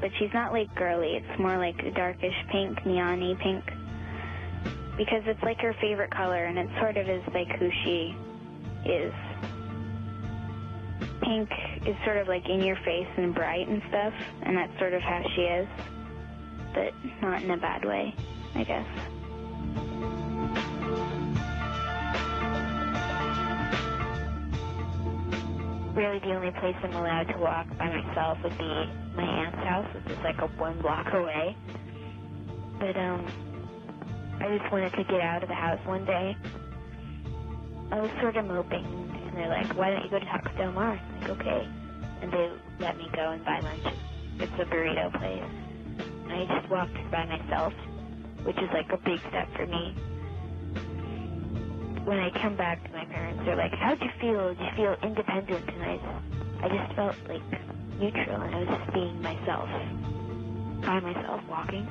But 0.00 0.10
she's 0.18 0.34
not 0.34 0.52
like 0.52 0.74
girly. 0.74 1.14
It's 1.14 1.38
more 1.38 1.58
like 1.58 1.78
a 1.78 1.92
darkish 1.92 2.34
pink, 2.50 2.84
neon 2.84 3.20
pink. 3.40 3.77
Because 4.98 5.22
it's 5.24 5.42
like 5.42 5.58
her 5.60 5.74
favorite 5.80 6.10
color 6.10 6.44
and 6.44 6.58
it 6.58 6.68
sort 6.78 6.98
of 6.98 7.08
is 7.08 7.22
like 7.32 7.48
who 7.58 7.70
she 7.84 8.14
is 8.84 9.14
pink 11.28 11.50
is 11.86 11.96
sort 12.04 12.16
of 12.16 12.26
like 12.26 12.48
in 12.48 12.62
your 12.62 12.76
face 12.76 13.08
and 13.16 13.34
bright 13.34 13.68
and 13.68 13.82
stuff, 13.88 14.14
and 14.42 14.56
that's 14.56 14.76
sort 14.78 14.94
of 14.94 15.02
how 15.02 15.22
she 15.34 15.42
is, 15.42 15.68
but 16.74 16.92
not 17.20 17.42
in 17.42 17.50
a 17.50 17.56
bad 17.56 17.84
way, 17.84 18.14
I 18.54 18.64
guess. 18.64 18.86
Really, 25.94 26.18
the 26.20 26.34
only 26.34 26.52
place 26.52 26.76
I'm 26.82 26.94
allowed 26.94 27.28
to 27.28 27.38
walk 27.38 27.66
by 27.76 27.94
myself 27.94 28.38
would 28.42 28.56
be 28.56 28.90
my 29.16 29.24
aunt's 29.24 29.58
house, 29.58 29.86
which 29.94 30.16
is 30.16 30.24
like 30.24 30.38
a 30.38 30.46
one 30.46 30.80
block 30.80 31.12
away. 31.12 31.56
But 32.78 32.96
um, 32.96 33.26
I 34.40 34.58
just 34.58 34.72
wanted 34.72 34.92
to 34.94 35.04
get 35.04 35.20
out 35.20 35.42
of 35.42 35.48
the 35.48 35.54
house 35.54 35.80
one 35.86 36.04
day. 36.04 36.36
I 37.92 38.00
was 38.00 38.10
sort 38.20 38.36
of 38.36 38.46
moping 38.46 38.84
and 38.84 39.36
they're 39.36 39.48
like, 39.48 39.76
why 39.76 39.90
don't 39.90 40.04
you 40.04 40.10
go 40.10 40.18
to 40.18 40.26
Taco 40.26 40.50
Del 40.56 40.72
Mar? 40.72 40.92
I'm 40.98 41.20
like, 41.20 41.30
okay. 41.30 41.68
And 42.22 42.32
they 42.32 42.52
let 42.80 42.96
me 42.98 43.08
go 43.14 43.30
and 43.32 43.44
buy 43.44 43.60
lunch. 43.60 43.86
It's 44.40 44.52
a 44.60 44.64
burrito 44.66 45.12
place. 45.18 45.44
And 46.10 46.32
I 46.32 46.46
just 46.46 46.70
walked 46.70 46.94
by 47.10 47.26
myself, 47.26 47.72
which 48.44 48.58
is 48.58 48.70
like 48.72 48.90
a 48.92 48.98
big 48.98 49.20
step 49.30 49.48
for 49.56 49.66
me. 49.66 49.94
when 52.04 52.18
I 52.18 52.30
come 52.30 52.56
back 52.56 52.84
to 52.84 52.92
my 52.92 53.04
parents, 53.06 53.42
they're 53.44 53.56
like, 53.56 53.72
"How'd 53.74 54.00
you 54.02 54.10
feel? 54.20 54.54
Did 54.54 54.60
you 54.60 54.70
feel 54.76 54.96
independent?" 55.02 55.68
And 55.68 55.82
I, 55.84 56.00
I 56.62 56.68
just 56.68 56.94
felt 56.96 57.16
like 57.28 57.42
neutral, 57.98 58.40
and 58.42 58.54
I 58.54 58.58
was 58.60 58.68
just 58.68 58.94
being 58.94 59.20
myself, 59.22 59.68
by 60.84 61.00
myself, 61.00 61.42
walking. 61.48 61.88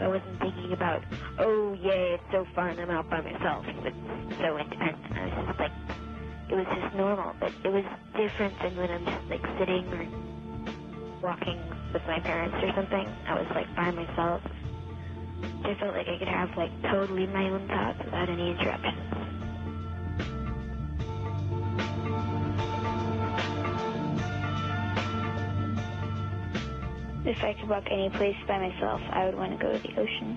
I 0.00 0.08
wasn't 0.08 0.40
thinking 0.40 0.72
about, 0.72 1.04
"Oh, 1.38 1.74
yay, 1.74 2.14
it's 2.18 2.24
so 2.32 2.46
fun! 2.54 2.78
I'm 2.80 2.90
out 2.90 3.08
by 3.10 3.20
myself." 3.20 3.64
It's 3.68 4.38
so 4.40 4.56
independent. 4.58 5.12
I 5.16 5.24
was 5.26 5.46
just 5.48 5.60
like, 5.60 5.72
it 6.48 6.54
was 6.56 6.66
just 6.74 6.94
normal, 6.96 7.34
but 7.40 7.52
it 7.64 7.68
was 7.72 7.84
different 8.16 8.58
than 8.62 8.76
when 8.76 8.90
I'm 8.90 9.04
just 9.04 9.28
like 9.30 9.44
sitting 9.58 9.86
or 9.92 10.06
walking 11.22 11.60
with 11.92 12.02
my 12.06 12.20
parents 12.20 12.56
or 12.62 12.72
something. 12.74 13.06
I 13.28 13.34
was 13.34 13.48
like 13.54 13.74
by 13.76 13.90
myself. 13.90 14.42
I 15.64 15.74
felt 15.80 15.94
like 15.94 16.08
I 16.08 16.18
could 16.18 16.28
have 16.28 16.50
like 16.56 16.72
totally 16.90 17.26
my 17.26 17.48
own 17.50 17.68
thoughts 17.68 17.98
without 18.04 18.28
any 18.28 18.50
interruptions. 18.50 19.09
If 27.30 27.44
I 27.44 27.52
could 27.54 27.68
walk 27.68 27.84
any 27.92 28.10
place 28.10 28.34
by 28.48 28.58
myself, 28.58 29.00
I 29.12 29.24
would 29.24 29.36
want 29.36 29.52
to 29.52 29.56
go 29.64 29.70
to 29.72 29.78
the 29.78 30.00
ocean. 30.00 30.36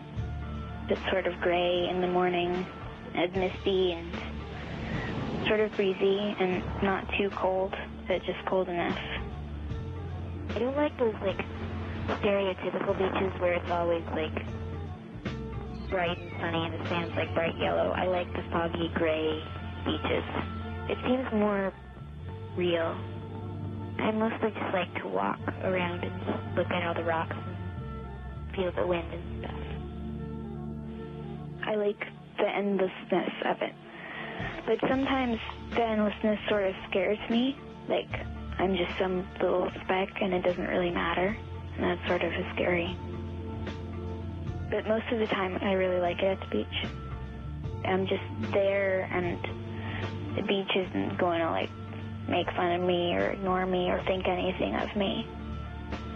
It's 0.89 1.01
sort 1.09 1.25
of 1.25 1.33
gray 1.41 1.89
in 1.89 2.01
the 2.01 2.07
morning, 2.07 2.67
and 3.15 3.35
misty 3.35 3.93
and 3.93 4.13
sort 5.47 5.59
of 5.59 5.75
breezy 5.75 6.35
and 6.39 6.63
not 6.83 7.03
too 7.17 7.31
cold, 7.31 7.73
but 8.07 8.23
just 8.25 8.45
cold 8.45 8.69
enough. 8.69 8.99
I 10.49 10.59
don't 10.59 10.77
like 10.77 10.95
those 10.99 11.15
like 11.23 11.43
stereotypical 12.21 12.95
beaches 12.95 13.41
where 13.41 13.53
it's 13.53 13.71
always 13.71 14.03
like 14.13 14.45
bright 15.89 16.19
and 16.19 16.31
sunny 16.39 16.63
and 16.63 16.79
the 16.79 16.89
sand's 16.89 17.15
like 17.15 17.33
bright 17.33 17.57
yellow. 17.57 17.91
I 17.97 18.05
like 18.05 18.31
the 18.33 18.43
foggy 18.51 18.91
gray 18.93 19.43
beaches. 19.83 20.23
It 20.89 20.99
seems 21.07 21.25
more 21.33 21.73
real. 22.55 22.95
I 24.03 24.11
mostly 24.11 24.51
just 24.51 24.73
like 24.73 24.93
to 25.01 25.07
walk 25.07 25.39
around 25.63 26.03
and 26.03 26.57
look 26.57 26.69
at 26.69 26.83
all 26.85 26.93
the 26.93 27.05
rocks 27.05 27.37
and 27.37 28.53
feel 28.53 28.69
the 28.75 28.85
wind 28.85 29.07
and 29.13 29.39
stuff. 29.39 29.55
I 31.65 31.75
like 31.75 31.99
the 32.37 32.49
endlessness 32.49 33.31
of 33.45 33.61
it. 33.61 33.71
But 34.65 34.79
sometimes 34.89 35.37
the 35.71 35.83
endlessness 35.83 36.37
sort 36.49 36.67
of 36.67 36.75
scares 36.89 37.17
me. 37.29 37.55
Like 37.87 38.09
I'm 38.59 38.75
just 38.75 38.91
some 38.99 39.25
little 39.41 39.71
speck 39.85 40.09
and 40.21 40.33
it 40.33 40.43
doesn't 40.43 40.67
really 40.67 40.91
matter. 40.91 41.37
And 41.77 41.83
that's 41.83 42.05
sort 42.05 42.23
of 42.23 42.33
scary. 42.55 42.97
But 44.69 44.85
most 44.85 45.05
of 45.13 45.19
the 45.19 45.27
time 45.27 45.57
I 45.61 45.73
really 45.73 46.01
like 46.01 46.19
it 46.19 46.25
at 46.25 46.39
the 46.41 46.47
beach. 46.47 46.87
I'm 47.85 48.05
just 48.05 48.51
there 48.51 49.07
and 49.13 50.35
the 50.35 50.41
beach 50.41 50.75
isn't 50.75 51.17
going 51.17 51.39
to 51.39 51.51
like 51.51 51.69
make 52.27 52.47
fun 52.55 52.71
of 52.71 52.81
me 52.81 53.13
or 53.15 53.31
ignore 53.31 53.65
me 53.65 53.89
or 53.89 54.03
think 54.05 54.27
anything 54.27 54.75
of 54.75 54.95
me. 54.95 55.27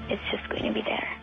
It's 0.10 0.22
just 0.32 0.48
going 0.50 0.63
to 0.63 0.74
be 0.74 0.82
there. 0.82 1.17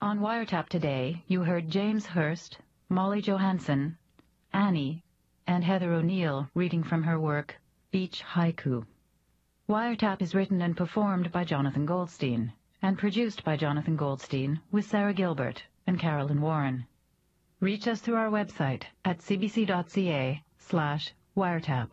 On 0.00 0.20
Wiretap 0.20 0.70
today, 0.70 1.22
you 1.26 1.42
heard 1.42 1.68
James 1.68 2.06
Hurst, 2.06 2.56
Molly 2.90 3.20
Johansson, 3.20 3.98
Annie, 4.50 5.04
and 5.46 5.62
Heather 5.62 5.92
O'Neill 5.92 6.48
reading 6.54 6.82
from 6.82 7.02
her 7.02 7.20
work, 7.20 7.60
Beach 7.90 8.22
Haiku. 8.22 8.86
Wiretap 9.68 10.22
is 10.22 10.34
written 10.34 10.62
and 10.62 10.74
performed 10.74 11.30
by 11.30 11.44
Jonathan 11.44 11.84
Goldstein 11.84 12.54
and 12.80 12.96
produced 12.96 13.44
by 13.44 13.58
Jonathan 13.58 13.94
Goldstein 13.94 14.60
with 14.70 14.86
Sarah 14.86 15.12
Gilbert 15.12 15.64
and 15.86 16.00
Carolyn 16.00 16.40
Warren. 16.40 16.86
Reach 17.60 17.86
us 17.86 18.00
through 18.00 18.16
our 18.16 18.30
website 18.30 18.84
at 19.04 19.18
cbc.ca 19.18 20.42
slash 20.56 21.12
wiretap. 21.36 21.90